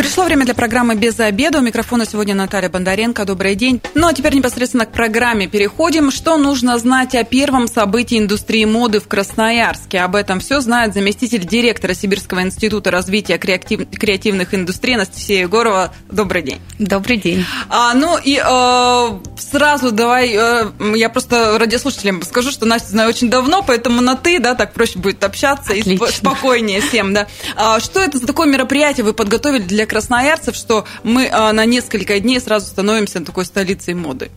Пришло 0.00 0.24
время 0.24 0.46
для 0.46 0.54
программы 0.54 0.94
«Без 0.94 1.20
обеда». 1.20 1.58
У 1.58 1.60
микрофона 1.60 2.06
сегодня 2.06 2.34
Наталья 2.34 2.70
Бондаренко. 2.70 3.26
Добрый 3.26 3.54
день. 3.54 3.82
Ну, 3.94 4.08
а 4.08 4.14
теперь 4.14 4.34
непосредственно 4.34 4.86
к 4.86 4.92
программе 4.92 5.46
переходим. 5.46 6.10
Что 6.10 6.38
нужно 6.38 6.78
знать 6.78 7.14
о 7.14 7.22
первом 7.22 7.68
событии 7.68 8.18
индустрии 8.18 8.64
моды 8.64 9.00
в 9.00 9.08
Красноярске? 9.08 9.98
Об 9.98 10.16
этом 10.16 10.40
все 10.40 10.60
знает 10.62 10.94
заместитель 10.94 11.46
директора 11.46 11.92
Сибирского 11.92 12.40
института 12.40 12.90
развития 12.90 13.36
креатив... 13.36 13.90
креативных 13.90 14.54
индустрий 14.54 14.94
Анастасия 14.94 15.42
Егорова. 15.42 15.92
Добрый 16.10 16.40
день. 16.40 16.62
Добрый 16.78 17.18
день. 17.18 17.44
А, 17.68 17.92
ну, 17.92 18.16
и 18.16 18.40
э, 18.42 19.18
сразу 19.38 19.92
давай, 19.92 20.32
э, 20.34 20.96
я 20.96 21.10
просто 21.10 21.58
радиослушателям 21.58 22.22
скажу, 22.22 22.52
что 22.52 22.64
Настя 22.64 22.88
знаю 22.88 23.10
очень 23.10 23.28
давно, 23.28 23.62
поэтому 23.62 24.00
на 24.00 24.16
«ты», 24.16 24.40
да, 24.40 24.54
так 24.54 24.72
проще 24.72 24.98
будет 24.98 25.22
общаться 25.24 25.72
Отлично. 25.72 26.06
и 26.06 26.10
спокойнее 26.10 26.80
всем, 26.80 27.12
да. 27.12 27.26
А, 27.54 27.80
что 27.80 28.00
это 28.00 28.16
за 28.16 28.26
такое 28.26 28.46
мероприятие 28.46 29.04
вы 29.04 29.12
подготовили 29.12 29.60
для 29.60 29.89
красноярцев, 29.90 30.54
что 30.54 30.84
мы 31.02 31.28
а, 31.30 31.52
на 31.52 31.64
несколько 31.64 32.20
дней 32.20 32.40
сразу 32.40 32.66
становимся 32.66 33.20
такой 33.24 33.44
столицей 33.44 33.94
моды? 33.94 34.30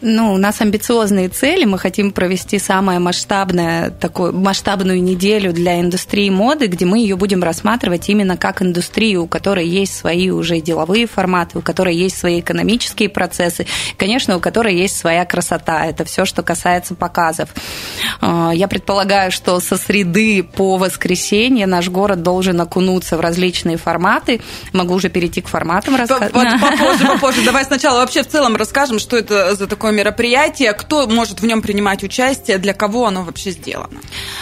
Ну, 0.00 0.34
у 0.34 0.38
нас 0.38 0.60
амбициозные 0.60 1.28
цели. 1.28 1.64
Мы 1.64 1.78
хотим 1.78 2.12
провести 2.12 2.58
самое 2.58 2.98
масштабное, 2.98 3.90
такую 3.90 4.34
масштабную 4.34 5.02
неделю 5.02 5.52
для 5.52 5.80
индустрии 5.80 6.28
моды, 6.28 6.66
где 6.66 6.84
мы 6.84 6.98
ее 6.98 7.16
будем 7.16 7.42
рассматривать 7.42 8.08
именно 8.08 8.36
как 8.36 8.60
индустрию, 8.60 9.24
у 9.24 9.26
которой 9.26 9.66
есть 9.66 9.96
свои 9.96 10.30
уже 10.30 10.60
деловые 10.60 11.06
форматы, 11.06 11.58
у 11.58 11.62
которой 11.62 11.96
есть 11.96 12.18
свои 12.18 12.40
экономические 12.40 13.08
процессы, 13.08 13.66
конечно, 13.96 14.36
у 14.36 14.40
которой 14.40 14.74
есть 14.76 14.96
своя 14.96 15.24
красота. 15.24 15.86
Это 15.86 16.04
все, 16.04 16.24
что 16.24 16.42
касается 16.42 16.94
показов. 16.94 17.48
А, 18.20 18.52
я 18.54 18.68
предполагаю, 18.68 19.30
что 19.30 19.58
со 19.60 19.76
среды 19.76 20.42
по 20.42 20.76
воскресенье 20.76 21.66
наш 21.66 21.88
город 21.88 22.22
должен 22.22 22.60
окунуться 22.60 23.16
в 23.16 23.20
различные 23.20 23.78
форматы. 23.78 24.40
Могу 24.72 24.94
уже 24.94 25.08
перейти 25.08 25.40
к 25.40 25.48
форматам 25.48 25.96
рассказать. 25.96 26.32
Попозже, 26.32 27.06
попозже. 27.06 27.44
Давай 27.44 27.64
сначала 27.64 28.00
вообще 28.00 28.22
в 28.22 28.28
целом 28.28 28.56
расскажем, 28.56 28.98
что 28.98 29.16
это 29.16 29.54
за 29.54 29.66
такое 29.66 29.92
мероприятие, 29.92 30.72
кто 30.72 31.06
может 31.06 31.40
в 31.40 31.46
нем 31.46 31.62
принимать 31.62 32.02
участие, 32.02 32.58
для 32.58 32.74
кого 32.74 33.06
оно 33.06 33.22
вообще 33.22 33.50
сделано? 33.50 34.00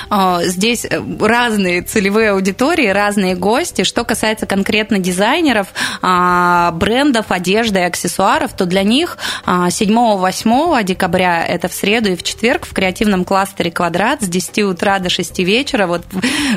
А, 0.09 0.43
здесь 0.45 0.85
э, 0.85 1.03
разные 1.21 1.83
целевые 1.83 2.31
аудитории, 2.31 2.89
разные 2.89 3.35
гости. 3.35 3.85
Что 3.85 4.05
касается 4.05 4.47
конкретно 4.47 4.99
дизайнеров, 4.99 5.69
а, 6.01 6.71
брендов, 6.73 7.27
одежды 7.31 7.81
и 7.81 7.83
аксессуаров, 7.83 8.53
то 8.53 8.67
для 8.67 8.83
них 8.83 9.19
7-8 9.47 10.79
а, 10.79 10.83
декабря, 10.83 11.45
это 11.47 11.69
в 11.69 11.75
среду 11.75 12.11
и 12.11 12.17
в 12.17 12.23
четверг, 12.23 12.67
в 12.67 12.73
креативном 12.73 13.25
кластере 13.25 13.71
«Квадрат» 13.71 14.23
с 14.23 14.29
10 14.29 14.65
утра 14.65 14.99
до 14.99 15.09
6 15.09 15.39
вечера, 15.41 15.87
вот 15.87 16.03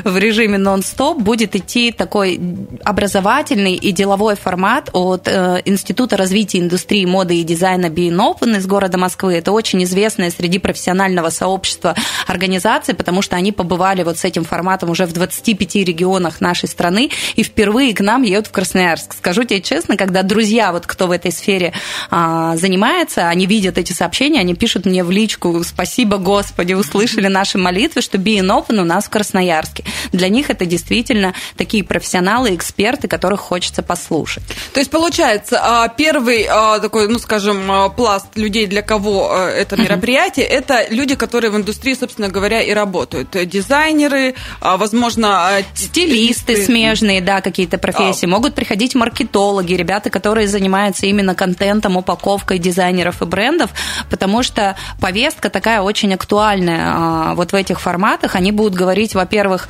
в 0.04 0.16
режиме 0.18 0.58
нон-стоп 0.58 1.18
будет 1.18 1.56
идти 1.56 1.92
такой 1.92 2.40
образовательный 2.84 3.45
и 3.54 3.92
деловой 3.92 4.36
формат 4.36 4.90
от 4.92 5.28
э, 5.28 5.62
Института 5.64 6.16
развития 6.16 6.58
индустрии 6.58 7.04
моды 7.04 7.36
и 7.40 7.42
дизайна 7.42 7.86
Be 7.86 8.08
Open 8.10 8.56
из 8.56 8.66
города 8.66 8.98
Москвы. 8.98 9.34
Это 9.34 9.52
очень 9.52 9.82
известная 9.84 10.30
среди 10.30 10.58
профессионального 10.58 11.30
сообщества 11.30 11.94
организация, 12.26 12.94
потому 12.94 13.22
что 13.22 13.36
они 13.36 13.52
побывали 13.52 14.02
вот 14.02 14.18
с 14.18 14.24
этим 14.24 14.44
форматом 14.44 14.90
уже 14.90 15.06
в 15.06 15.12
25 15.12 15.76
регионах 15.76 16.40
нашей 16.40 16.68
страны 16.68 17.10
и 17.34 17.42
впервые 17.42 17.94
к 17.94 18.00
нам 18.00 18.22
едут 18.22 18.48
в 18.48 18.50
Красноярск. 18.50 19.14
Скажу 19.14 19.44
тебе 19.44 19.60
честно, 19.60 19.96
когда 19.96 20.22
друзья, 20.22 20.72
вот 20.72 20.86
кто 20.86 21.06
в 21.06 21.10
этой 21.10 21.32
сфере 21.32 21.72
а, 22.10 22.56
занимается, 22.56 23.28
они 23.28 23.46
видят 23.46 23.78
эти 23.78 23.92
сообщения, 23.92 24.40
они 24.40 24.54
пишут 24.54 24.86
мне 24.86 25.04
в 25.04 25.10
личку 25.10 25.62
«Спасибо, 25.64 26.18
Господи, 26.18 26.74
услышали 26.74 27.28
наши 27.28 27.58
молитвы, 27.58 28.02
что 28.02 28.18
Be 28.18 28.40
Open 28.40 28.80
у 28.80 28.84
нас 28.84 29.06
в 29.06 29.10
Красноярске». 29.10 29.84
Для 30.12 30.28
них 30.28 30.50
это 30.50 30.66
действительно 30.66 31.34
такие 31.56 31.84
профессионалы, 31.84 32.54
эксперты, 32.54 33.08
которых 33.36 33.40
хочется 33.40 33.82
послушать. 33.82 34.42
То 34.72 34.80
есть, 34.80 34.90
получается, 34.90 35.60
а, 35.62 35.88
первый 35.88 36.46
а, 36.48 36.78
такой, 36.78 37.08
ну, 37.08 37.18
скажем, 37.18 37.70
а, 37.70 37.88
пласт 37.88 38.26
людей, 38.36 38.66
для 38.66 38.82
кого 38.82 39.36
это 39.36 39.76
мероприятие, 39.76 40.46
это 40.46 40.86
люди, 40.90 41.14
которые 41.14 41.50
в 41.50 41.56
индустрии, 41.56 41.94
собственно 41.94 42.28
говоря, 42.28 42.62
и 42.62 42.72
работают. 42.74 43.36
Дизайнеры, 43.48 44.34
возможно, 44.60 45.50
стилисты 45.74 46.64
смежные, 46.64 47.20
да, 47.20 47.40
какие-то 47.40 47.78
профессии. 47.78 48.26
Могут 48.26 48.54
приходить 48.54 48.94
маркетологи, 48.94 49.74
ребята, 49.74 50.10
которые 50.10 50.48
занимаются 50.48 51.06
именно 51.06 51.34
контентом, 51.34 51.96
упаковкой 51.96 52.58
дизайнеров 52.58 53.22
и 53.22 53.24
брендов, 53.24 53.70
потому 54.10 54.42
что 54.42 54.76
повестка 55.00 55.50
такая 55.50 55.80
очень 55.80 56.14
актуальная 56.14 57.34
вот 57.34 57.52
в 57.52 57.54
этих 57.54 57.80
форматах. 57.80 58.34
Они 58.34 58.52
будут 58.52 58.74
говорить, 58.74 59.14
во-первых, 59.14 59.68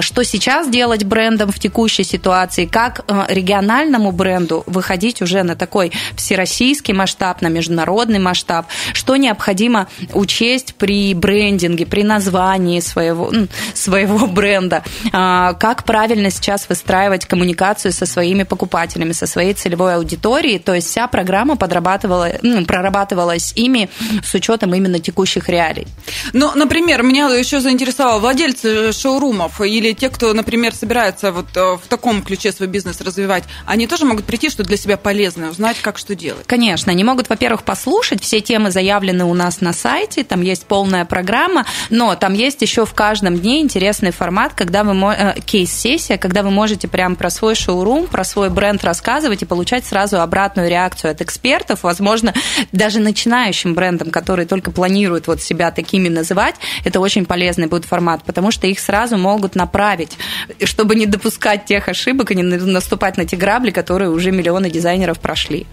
что 0.00 0.24
сейчас 0.24 0.68
делать 0.68 1.04
брендом 1.04 1.50
в 1.50 1.58
текущей 1.58 2.04
ситуации, 2.04 2.66
как 2.66 2.99
э, 3.06 3.24
региональному 3.28 4.12
бренду 4.12 4.64
выходить 4.66 5.22
уже 5.22 5.42
на 5.42 5.56
такой 5.56 5.92
всероссийский 6.16 6.94
масштаб, 6.94 7.42
на 7.42 7.48
международный 7.48 8.18
масштаб, 8.18 8.66
что 8.92 9.16
необходимо 9.16 9.88
учесть 10.12 10.74
при 10.74 11.14
брендинге, 11.14 11.86
при 11.86 12.02
названии 12.02 12.80
своего, 12.80 13.32
своего 13.74 14.26
бренда, 14.26 14.82
а, 15.12 15.54
как 15.54 15.84
правильно 15.84 16.30
сейчас 16.30 16.68
выстраивать 16.68 17.26
коммуникацию 17.26 17.92
со 17.92 18.06
своими 18.06 18.42
покупателями, 18.42 19.12
со 19.12 19.26
своей 19.26 19.54
целевой 19.54 19.96
аудиторией, 19.96 20.58
то 20.58 20.74
есть 20.74 20.88
вся 20.88 21.06
программа 21.06 21.56
подрабатывала, 21.56 22.32
ну, 22.42 22.64
прорабатывалась 22.64 23.52
ими 23.56 23.88
с 24.24 24.34
учетом 24.34 24.74
именно 24.74 24.98
текущих 24.98 25.48
реалий. 25.48 25.86
Ну, 26.32 26.52
например, 26.54 27.02
меня 27.02 27.28
еще 27.28 27.60
заинтересовало 27.60 28.20
владельцы 28.20 28.92
шоурумов 28.92 29.60
или 29.60 29.92
те, 29.92 30.08
кто, 30.08 30.32
например, 30.32 30.74
собирается 30.74 31.32
вот 31.32 31.46
э, 31.56 31.60
в 31.60 31.82
таком 31.88 32.22
ключе 32.22 32.52
свой 32.52 32.68
бизнес 32.68 32.89
развивать, 33.00 33.44
они 33.66 33.86
тоже 33.86 34.04
могут 34.04 34.24
прийти, 34.24 34.48
что 34.48 34.62
для 34.62 34.76
себя 34.76 34.96
полезное, 34.96 35.50
узнать, 35.50 35.78
как 35.80 35.98
что 35.98 36.14
делать? 36.14 36.46
Конечно, 36.46 36.92
они 36.92 37.04
могут, 37.04 37.28
во-первых, 37.28 37.62
послушать, 37.62 38.22
все 38.22 38.40
темы 38.40 38.70
заявлены 38.70 39.24
у 39.24 39.34
нас 39.34 39.60
на 39.60 39.72
сайте, 39.72 40.24
там 40.24 40.40
есть 40.40 40.66
полная 40.66 41.04
программа, 41.04 41.66
но 41.90 42.14
там 42.14 42.34
есть 42.34 42.62
еще 42.62 42.86
в 42.86 42.94
каждом 42.94 43.38
дне 43.38 43.60
интересный 43.60 44.12
формат, 44.12 44.54
когда 44.54 44.84
вы 44.84 44.94
э, 45.12 45.40
кейс-сессия, 45.44 46.18
когда 46.18 46.42
вы 46.42 46.50
можете 46.50 46.88
прямо 46.88 47.14
про 47.14 47.30
свой 47.30 47.54
шоурум, 47.54 48.06
про 48.06 48.24
свой 48.24 48.50
бренд 48.50 48.82
рассказывать 48.84 49.42
и 49.42 49.46
получать 49.46 49.84
сразу 49.84 50.20
обратную 50.20 50.68
реакцию 50.68 51.10
от 51.10 51.20
экспертов, 51.20 51.82
возможно, 51.82 52.32
даже 52.72 53.00
начинающим 53.00 53.74
брендам, 53.74 54.10
которые 54.10 54.46
только 54.46 54.70
планируют 54.70 55.26
вот 55.26 55.42
себя 55.42 55.70
такими 55.70 56.08
называть, 56.08 56.56
это 56.84 57.00
очень 57.00 57.26
полезный 57.26 57.66
будет 57.66 57.84
формат, 57.84 58.22
потому 58.24 58.50
что 58.50 58.66
их 58.66 58.80
сразу 58.80 59.16
могут 59.16 59.54
направить, 59.54 60.16
чтобы 60.64 60.94
не 60.94 61.06
допускать 61.06 61.64
тех 61.64 61.88
ошибок 61.88 62.30
и 62.30 62.34
не 62.34 62.42
наступать 62.80 63.18
на 63.18 63.24
те 63.26 63.36
грабли, 63.36 63.70
которые 63.70 64.10
уже 64.10 64.30
миллионы 64.32 64.70
дизайнеров 64.70 65.20
прошли. 65.20 65.66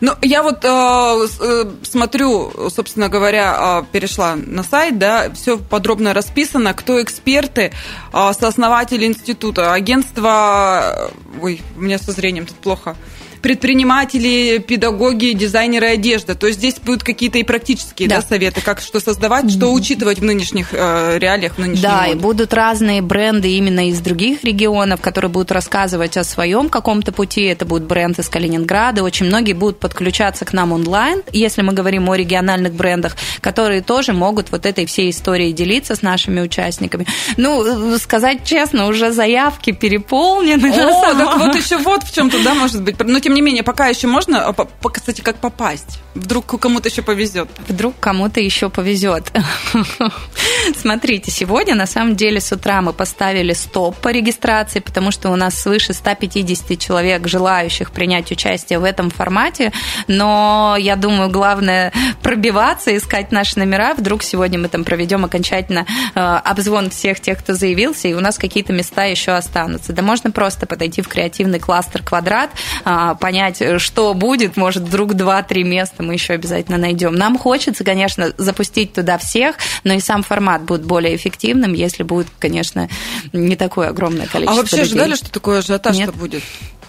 Ну, 0.00 0.12
я 0.22 0.42
вот 0.42 0.64
э, 0.64 1.26
э, 1.40 1.64
смотрю, 1.82 2.52
собственно 2.70 3.08
говоря, 3.08 3.56
э, 3.58 3.92
перешла 3.92 4.36
на 4.36 4.62
сайт, 4.62 4.98
да, 4.98 5.30
все 5.32 5.56
подробно 5.58 6.12
расписано, 6.12 6.74
кто 6.74 7.02
эксперты, 7.02 7.72
э, 8.12 8.32
сооснователи 8.38 9.06
института, 9.06 9.72
агентство, 9.72 11.10
ой, 11.40 11.62
у 11.76 11.80
меня 11.80 11.98
со 11.98 12.12
зрением 12.12 12.46
тут 12.46 12.56
плохо, 12.56 12.94
предприниматели, 13.42 14.58
педагоги, 14.58 15.32
дизайнеры 15.32 15.86
одежды. 15.88 16.34
То 16.34 16.46
есть 16.46 16.58
здесь 16.58 16.76
будут 16.78 17.02
какие-то 17.02 17.38
и 17.38 17.42
практические 17.42 18.08
да. 18.08 18.16
Да, 18.20 18.26
советы, 18.26 18.60
как 18.60 18.80
что 18.80 19.00
создавать, 19.00 19.50
что 19.50 19.72
учитывать 19.72 20.18
в 20.18 20.24
нынешних 20.24 20.68
э, 20.72 21.18
реалиях, 21.18 21.54
в 21.54 21.58
нынешней 21.58 21.82
Да, 21.82 22.02
моде. 22.02 22.12
и 22.12 22.14
будут 22.16 22.52
разные 22.54 23.02
бренды 23.02 23.50
именно 23.52 23.88
из 23.88 24.00
других 24.00 24.44
регионов, 24.44 25.00
которые 25.00 25.30
будут 25.30 25.52
рассказывать 25.52 26.16
о 26.16 26.24
своем 26.24 26.68
каком-то 26.68 27.12
пути. 27.12 27.42
Это 27.42 27.64
будут 27.64 27.86
бренды 27.88 28.22
из 28.22 28.28
Калининграда. 28.28 29.02
Очень 29.02 29.26
многие 29.26 29.52
будут 29.52 29.78
подключаться 29.80 30.44
к 30.44 30.52
нам 30.52 30.72
онлайн, 30.72 31.22
если 31.32 31.62
мы 31.62 31.72
говорим 31.72 32.08
о 32.10 32.14
региональных 32.16 32.74
брендах, 32.74 33.16
которые 33.40 33.80
тоже 33.82 34.12
могут 34.12 34.50
вот 34.52 34.66
этой 34.66 34.86
всей 34.86 35.10
историей 35.10 35.52
делиться 35.52 35.94
с 35.94 36.02
нашими 36.02 36.40
участниками. 36.40 37.06
Ну, 37.36 37.98
сказать 37.98 38.44
честно, 38.44 38.86
уже 38.86 39.12
заявки 39.12 39.72
переполнены. 39.72 40.70
О, 40.70 41.14
так 41.14 41.38
вот 41.38 41.54
еще 41.54 41.78
вот 41.78 42.02
в 42.04 42.14
чем-то, 42.14 42.42
да, 42.44 42.54
может 42.54 42.82
быть. 42.82 42.98
Но 43.00 43.18
тем 43.20 43.29
не 43.34 43.42
менее, 43.42 43.62
пока 43.62 43.88
еще 43.88 44.06
можно, 44.06 44.46
а, 44.48 44.88
кстати, 44.88 45.20
как 45.20 45.36
попасть? 45.36 46.00
Вдруг 46.14 46.46
кому-то 46.60 46.88
еще 46.88 47.02
повезет. 47.02 47.48
Вдруг 47.68 47.94
кому-то 48.00 48.40
еще 48.40 48.68
повезет. 48.68 49.32
Смотрите, 50.76 51.30
сегодня 51.30 51.74
на 51.74 51.86
самом 51.86 52.16
деле 52.16 52.40
с 52.40 52.52
утра 52.52 52.82
мы 52.82 52.92
поставили 52.92 53.52
стоп 53.52 53.96
по 53.96 54.08
регистрации, 54.08 54.80
потому 54.80 55.10
что 55.10 55.30
у 55.30 55.36
нас 55.36 55.54
свыше 55.54 55.92
150 55.92 56.78
человек, 56.78 57.28
желающих 57.28 57.92
принять 57.92 58.30
участие 58.32 58.78
в 58.78 58.84
этом 58.84 59.10
формате. 59.10 59.72
Но 60.08 60.76
я 60.78 60.96
думаю, 60.96 61.30
главное 61.30 61.92
пробиваться, 62.22 62.96
искать 62.96 63.32
наши 63.32 63.58
номера. 63.58 63.94
Вдруг 63.94 64.22
сегодня 64.22 64.58
мы 64.58 64.68
там 64.68 64.84
проведем 64.84 65.24
окончательно 65.24 65.86
э, 66.14 66.20
обзвон 66.20 66.90
всех 66.90 67.20
тех, 67.20 67.38
кто 67.38 67.54
заявился, 67.54 68.08
и 68.08 68.14
у 68.14 68.20
нас 68.20 68.38
какие-то 68.38 68.72
места 68.72 69.04
еще 69.04 69.32
останутся. 69.32 69.92
Да 69.92 70.02
можно 70.02 70.30
просто 70.30 70.66
подойти 70.66 71.02
в 71.02 71.08
креативный 71.08 71.60
кластер 71.60 72.02
«Квадрат», 72.02 72.50
а, 72.84 73.14
понять, 73.20 73.62
что 73.78 74.14
будет, 74.14 74.56
может, 74.56 74.82
вдруг 74.82 75.14
два-три 75.14 75.62
места 75.62 76.02
мы 76.02 76.14
еще 76.14 76.32
обязательно 76.32 76.78
найдем. 76.78 77.14
Нам 77.14 77.38
хочется, 77.38 77.84
конечно, 77.84 78.32
запустить 78.36 78.92
туда 78.92 79.18
всех, 79.18 79.56
но 79.84 79.92
и 79.94 80.00
сам 80.00 80.22
формат 80.24 80.62
будет 80.62 80.82
более 80.82 81.14
эффективным, 81.14 81.72
если 81.74 82.02
будет, 82.02 82.26
конечно, 82.38 82.88
не 83.32 83.54
такое 83.54 83.88
огромное 83.90 84.26
количество 84.26 84.58
А 84.58 84.62
вообще 84.62 84.76
людей. 84.78 84.94
ждали, 84.94 85.14
что 85.14 85.30
такое 85.30 85.58
ажиотаж 85.60 85.96
Нет. 85.96 86.14
будет? 86.14 86.42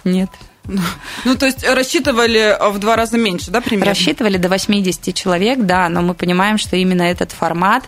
Нет. 0.04 0.30
Ну, 1.24 1.34
то 1.36 1.46
есть 1.46 1.66
рассчитывали 1.66 2.56
в 2.60 2.78
два 2.78 2.94
раза 2.96 3.18
меньше, 3.18 3.50
да, 3.50 3.60
примерно? 3.60 3.90
Рассчитывали 3.90 4.36
до 4.36 4.48
80 4.48 5.14
человек, 5.14 5.58
да, 5.60 5.88
но 5.88 6.02
мы 6.02 6.14
понимаем, 6.14 6.56
что 6.56 6.76
именно 6.76 7.02
этот 7.02 7.32
формат, 7.32 7.84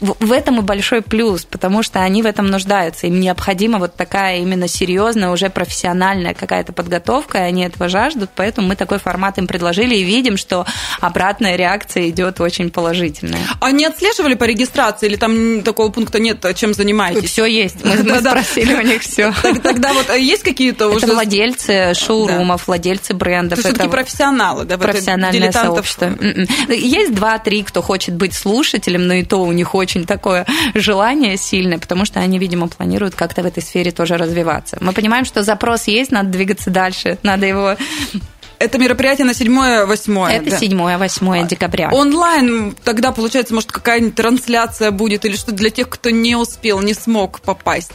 в, 0.00 0.16
в 0.18 0.32
этом 0.32 0.58
и 0.58 0.62
большой 0.62 1.02
плюс, 1.02 1.44
потому 1.44 1.82
что 1.82 2.00
они 2.00 2.22
в 2.22 2.26
этом 2.26 2.48
нуждаются, 2.48 3.06
им 3.06 3.20
необходима 3.20 3.78
вот 3.78 3.94
такая 3.94 4.38
именно 4.38 4.66
серьезная, 4.66 5.30
уже 5.30 5.50
профессиональная 5.50 6.34
какая-то 6.34 6.72
подготовка, 6.72 7.38
и 7.38 7.42
они 7.42 7.62
этого 7.62 7.88
жаждут, 7.88 8.30
поэтому 8.34 8.68
мы 8.68 8.76
такой 8.76 8.98
формат 8.98 9.38
им 9.38 9.46
предложили 9.46 9.94
и 9.94 10.02
видим, 10.02 10.36
что 10.36 10.66
обратная 11.00 11.56
реакция 11.56 12.08
идет 12.08 12.40
очень 12.40 12.70
положительная. 12.70 13.40
А 13.60 13.70
не 13.70 13.84
отслеживали 13.84 14.34
по 14.34 14.44
регистрации 14.44 15.06
или 15.06 15.16
там 15.16 15.62
такого 15.62 15.90
пункта 15.90 16.18
нет, 16.18 16.44
чем 16.56 16.74
занимаетесь? 16.74 17.30
Все 17.30 17.46
есть, 17.46 17.84
мы, 17.84 18.02
мы 18.02 18.20
спросили 18.20 18.74
у 18.74 18.82
них 18.82 19.02
все. 19.02 19.32
Тогда 19.62 19.92
вот 19.92 20.10
э, 20.10 20.20
есть 20.20 20.42
какие-то 20.42 20.88
уже... 20.88 21.06
Это 21.06 21.14
владельцы 21.14 21.92
шоурумов, 22.24 22.66
владельцы 22.66 23.14
брендов. 23.14 23.60
То 23.62 23.68
есть 23.68 23.80
это 23.80 23.88
профессионалы, 23.88 24.64
да? 24.64 24.74
это 24.74 24.84
профессиональное 24.84 25.52
сообщество. 25.52 26.06
М-м. 26.06 26.46
Есть 26.68 27.14
два-три, 27.14 27.62
кто 27.62 27.82
хочет 27.82 28.14
быть 28.14 28.34
слушателем, 28.34 29.06
но 29.06 29.14
и 29.14 29.24
то 29.24 29.42
у 29.42 29.52
них 29.52 29.74
очень 29.74 30.06
такое 30.06 30.46
желание 30.74 31.36
сильное, 31.36 31.78
потому 31.78 32.04
что 32.04 32.20
они, 32.20 32.38
видимо, 32.38 32.68
планируют 32.68 33.14
как-то 33.14 33.42
в 33.42 33.46
этой 33.46 33.62
сфере 33.62 33.90
тоже 33.90 34.16
развиваться. 34.16 34.78
Мы 34.80 34.92
понимаем, 34.92 35.24
что 35.24 35.42
запрос 35.42 35.84
есть, 35.86 36.10
надо 36.10 36.30
двигаться 36.30 36.70
дальше, 36.70 37.18
надо 37.22 37.46
его... 37.46 37.76
Это 38.58 38.78
мероприятие 38.78 39.26
на 39.26 39.32
7-8. 39.32 40.30
Это 40.30 40.50
да. 40.50 40.56
7-8 40.56 41.48
декабря. 41.48 41.90
Онлайн 41.92 42.74
тогда, 42.84 43.12
получается, 43.12 43.54
может, 43.54 43.70
какая-нибудь 43.70 44.14
трансляция 44.14 44.90
будет, 44.90 45.24
или 45.24 45.36
что 45.36 45.52
для 45.52 45.70
тех, 45.70 45.88
кто 45.88 46.10
не 46.10 46.36
успел, 46.36 46.80
не 46.80 46.94
смог 46.94 47.40
попасть? 47.40 47.92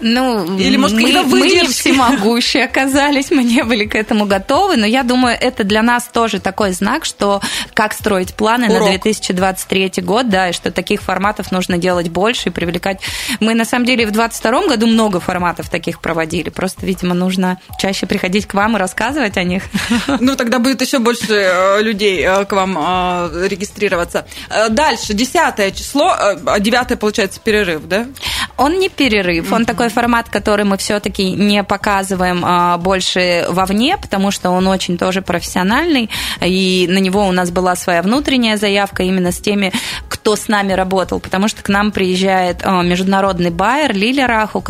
Ну, 0.00 0.58
Или, 0.58 0.76
может, 0.76 0.96
мы, 0.96 1.02
какие-то 1.02 1.28
мы 1.28 1.40
не 1.40 1.66
всемогущие 1.66 2.64
оказались, 2.64 3.30
мы 3.30 3.42
не 3.42 3.64
были 3.64 3.86
к 3.86 3.94
этому 3.94 4.26
готовы, 4.26 4.76
но 4.76 4.86
я 4.86 5.02
думаю, 5.02 5.36
это 5.40 5.64
для 5.64 5.82
нас 5.82 6.08
тоже 6.12 6.40
такой 6.40 6.72
знак, 6.72 7.04
что 7.04 7.40
как 7.74 7.94
строить 7.94 8.34
планы 8.34 8.66
Урок. 8.66 8.80
на 8.80 8.88
2023 8.90 9.92
год, 10.02 10.28
да, 10.28 10.50
и 10.50 10.52
что 10.52 10.70
таких 10.70 11.02
форматов 11.02 11.52
нужно 11.52 11.78
делать 11.78 12.08
больше 12.08 12.50
и 12.50 12.52
привлекать. 12.52 13.00
Мы, 13.40 13.54
на 13.54 13.64
самом 13.64 13.86
деле, 13.86 14.06
в 14.06 14.10
2022 14.10 14.68
году 14.68 14.86
много 14.86 15.20
форматов 15.20 15.70
таких 15.70 16.00
проводили, 16.00 16.50
просто, 16.50 16.84
видимо, 16.84 17.14
нужно 17.14 17.58
чаще 17.78 18.06
приходить 18.06 18.46
к 18.46 18.54
вам 18.54 18.76
и 18.76 18.78
рассказывать 18.78 19.36
о 19.36 19.44
них. 19.44 19.62
Ну, 20.20 20.36
тогда 20.36 20.58
будет 20.58 20.80
еще 20.82 20.98
больше 20.98 21.32
э, 21.32 21.82
людей 21.82 22.22
э, 22.24 22.44
к 22.44 22.52
вам 22.52 22.76
э, 22.78 23.48
регистрироваться. 23.48 24.26
Дальше, 24.70 25.14
10 25.14 25.74
число, 25.74 26.14
а 26.46 26.60
9 26.60 26.98
получается 26.98 27.40
перерыв, 27.40 27.86
да? 27.86 28.06
Он 28.56 28.78
не 28.78 28.88
перерыв, 28.88 29.52
он 29.52 29.64
такой 29.64 29.88
формат, 29.88 30.28
который 30.28 30.64
мы 30.64 30.76
все-таки 30.76 31.32
не 31.32 31.64
показываем 31.64 32.80
больше 32.80 33.46
вовне, 33.48 33.96
потому 33.96 34.30
что 34.30 34.50
он 34.50 34.66
очень 34.66 34.98
тоже 34.98 35.22
профессиональный, 35.22 36.10
и 36.40 36.86
на 36.88 36.98
него 36.98 37.26
у 37.26 37.32
нас 37.32 37.50
была 37.50 37.74
своя 37.76 38.02
внутренняя 38.02 38.56
заявка 38.56 39.02
именно 39.02 39.32
с 39.32 39.40
теми, 39.40 39.72
кто 40.08 40.36
с 40.36 40.48
нами 40.48 40.72
работал, 40.72 41.18
потому 41.18 41.48
что 41.48 41.62
к 41.62 41.68
нам 41.68 41.92
приезжает 41.92 42.64
международный 42.64 43.50
байер 43.50 43.94
Лиля 43.94 44.26
Раху, 44.26 44.62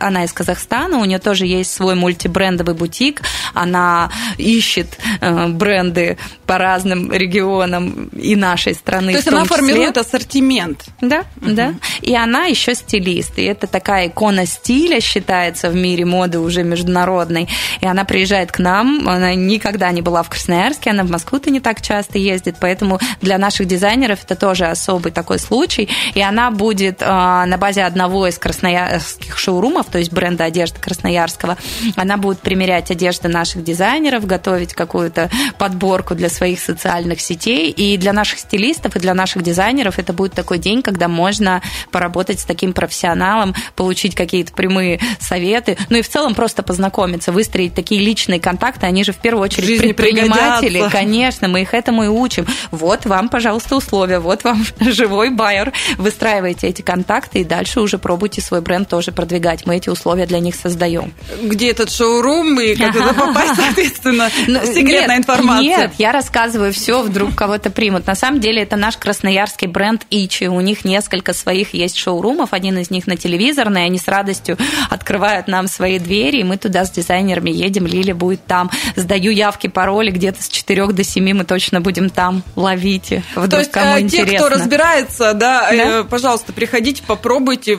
она 0.00 0.24
из 0.24 0.32
Казахстана, 0.32 0.98
у 0.98 1.04
нее 1.04 1.18
тоже 1.18 1.46
есть 1.46 1.72
свой 1.72 1.94
мультибрендовый 1.94 2.74
бутик, 2.74 3.22
она 3.54 4.10
ищет 4.38 4.98
э, 5.20 5.48
бренды 5.48 6.18
по 6.46 6.58
разным 6.58 7.12
регионам 7.12 8.08
и 8.12 8.36
нашей 8.36 8.74
страны. 8.74 9.12
То 9.12 9.18
есть 9.18 9.28
она 9.28 9.42
числе. 9.42 9.56
формирует 9.56 9.98
ассортимент. 9.98 10.84
Да, 11.00 11.24
да. 11.36 11.74
И 12.00 12.14
она 12.14 12.44
еще 12.44 12.74
стилист. 12.74 13.38
И 13.38 13.44
это 13.44 13.66
такая 13.66 14.08
икона 14.08 14.46
стиля 14.46 15.00
считается 15.00 15.70
в 15.70 15.74
мире 15.74 16.04
моды 16.04 16.38
уже 16.38 16.62
международной. 16.62 17.48
И 17.80 17.86
она 17.86 18.04
приезжает 18.04 18.52
к 18.52 18.58
нам. 18.58 19.08
Она 19.08 19.34
никогда 19.34 19.90
не 19.90 20.02
была 20.02 20.22
в 20.22 20.28
Красноярске, 20.28 20.90
она 20.90 21.04
в 21.04 21.10
Москву-то 21.10 21.50
не 21.50 21.60
так 21.60 21.80
часто 21.80 22.18
ездит. 22.18 22.56
Поэтому 22.60 22.98
для 23.20 23.38
наших 23.38 23.66
дизайнеров 23.66 24.24
это 24.24 24.36
тоже 24.36 24.66
особый 24.66 25.12
такой 25.12 25.38
случай. 25.38 25.88
И 26.14 26.20
она 26.20 26.50
будет 26.50 27.02
а, 27.02 27.46
на 27.46 27.58
базе 27.58 27.84
одного 27.84 28.26
из 28.26 28.38
красноярских 28.38 29.38
шоурумов, 29.38 29.86
то 29.86 29.98
есть 29.98 30.12
бренда 30.12 30.44
одежды 30.44 30.80
Красноярского, 30.80 31.56
она 31.96 32.16
будет 32.16 32.40
примерять 32.40 32.90
одежду 32.90 33.28
наших 33.28 33.64
дизайнеров, 33.64 34.21
готовить 34.26 34.74
какую-то 34.74 35.30
подборку 35.58 36.14
для 36.14 36.28
своих 36.28 36.60
социальных 36.60 37.20
сетей. 37.20 37.70
И 37.70 37.96
для 37.96 38.12
наших 38.12 38.38
стилистов, 38.38 38.96
и 38.96 39.00
для 39.00 39.14
наших 39.14 39.42
дизайнеров 39.42 39.98
это 39.98 40.12
будет 40.12 40.32
такой 40.32 40.58
день, 40.58 40.82
когда 40.82 41.08
можно 41.08 41.62
поработать 41.90 42.40
с 42.40 42.44
таким 42.44 42.72
профессионалом, 42.72 43.54
получить 43.76 44.14
какие-то 44.14 44.52
прямые 44.52 45.00
советы, 45.20 45.76
ну 45.88 45.98
и 45.98 46.02
в 46.02 46.08
целом 46.08 46.34
просто 46.34 46.62
познакомиться, 46.62 47.32
выстроить 47.32 47.74
такие 47.74 48.00
личные 48.00 48.40
контакты. 48.40 48.86
Они 48.86 49.04
же 49.04 49.12
в 49.12 49.18
первую 49.18 49.44
очередь 49.44 49.66
жизни 49.66 49.92
предприниматели, 49.92 50.68
пригодятся. 50.68 50.96
конечно, 50.96 51.48
мы 51.48 51.62
их 51.62 51.74
этому 51.74 52.04
и 52.04 52.08
учим. 52.08 52.46
Вот 52.70 53.06
вам, 53.06 53.28
пожалуйста, 53.28 53.76
условия, 53.76 54.18
вот 54.18 54.44
вам 54.44 54.64
живой 54.80 55.30
байер. 55.30 55.72
Выстраивайте 55.98 56.68
эти 56.68 56.82
контакты 56.82 57.40
и 57.40 57.44
дальше 57.44 57.80
уже 57.80 57.98
пробуйте 57.98 58.40
свой 58.40 58.60
бренд 58.60 58.88
тоже 58.88 59.12
продвигать. 59.12 59.66
Мы 59.66 59.76
эти 59.76 59.88
условия 59.88 60.26
для 60.26 60.38
них 60.38 60.54
создаем. 60.54 61.12
Где 61.42 61.70
этот 61.70 61.90
шоурум 61.90 62.60
и 62.60 62.74
как 62.74 62.92
туда 62.92 63.12
попасть, 63.12 63.54
соответственно, 63.56 64.11
Ну, 64.46 64.60
секретная 64.64 65.16
информация. 65.18 65.62
Нет, 65.62 65.92
я 65.98 66.12
рассказываю 66.12 66.72
все, 66.72 67.02
вдруг 67.02 67.34
кого-то 67.34 67.70
примут. 67.70 68.06
На 68.06 68.14
самом 68.14 68.40
деле 68.40 68.62
это 68.62 68.76
наш 68.76 68.96
красноярский 68.96 69.66
бренд 69.66 70.06
Ичи. 70.10 70.44
У 70.44 70.60
них 70.60 70.84
несколько 70.84 71.32
своих 71.32 71.74
есть 71.74 71.96
шоурумов, 71.96 72.52
один 72.52 72.78
из 72.78 72.90
них 72.90 73.06
на 73.06 73.16
телевизорной, 73.16 73.84
они 73.84 73.98
с 73.98 74.08
радостью 74.08 74.56
открывают 74.90 75.48
нам 75.48 75.68
свои 75.68 75.98
двери, 75.98 76.38
и 76.38 76.44
мы 76.44 76.56
туда 76.56 76.84
с 76.84 76.90
дизайнерами 76.90 77.50
едем, 77.50 77.86
Лиля 77.86 78.14
будет 78.14 78.44
там. 78.46 78.70
Сдаю 78.96 79.30
явки, 79.32 79.66
пароли, 79.68 80.10
где-то 80.10 80.42
с 80.42 80.48
4 80.48 80.86
до 80.88 81.04
7 81.04 81.32
мы 81.32 81.44
точно 81.44 81.80
будем 81.80 82.10
там. 82.10 82.42
Ловите, 82.56 83.22
вдруг 83.34 83.50
То 83.50 83.58
есть 83.58 83.70
кому 83.72 83.96
э, 83.96 83.98
те, 84.00 84.04
интересно. 84.04 84.46
кто 84.46 84.48
разбирается, 84.48 85.34
да, 85.34 85.72
э, 85.72 85.76
Да. 85.76 86.04
пожалуйста, 86.04 86.52
приходите, 86.52 87.02
попробуйте. 87.06 87.78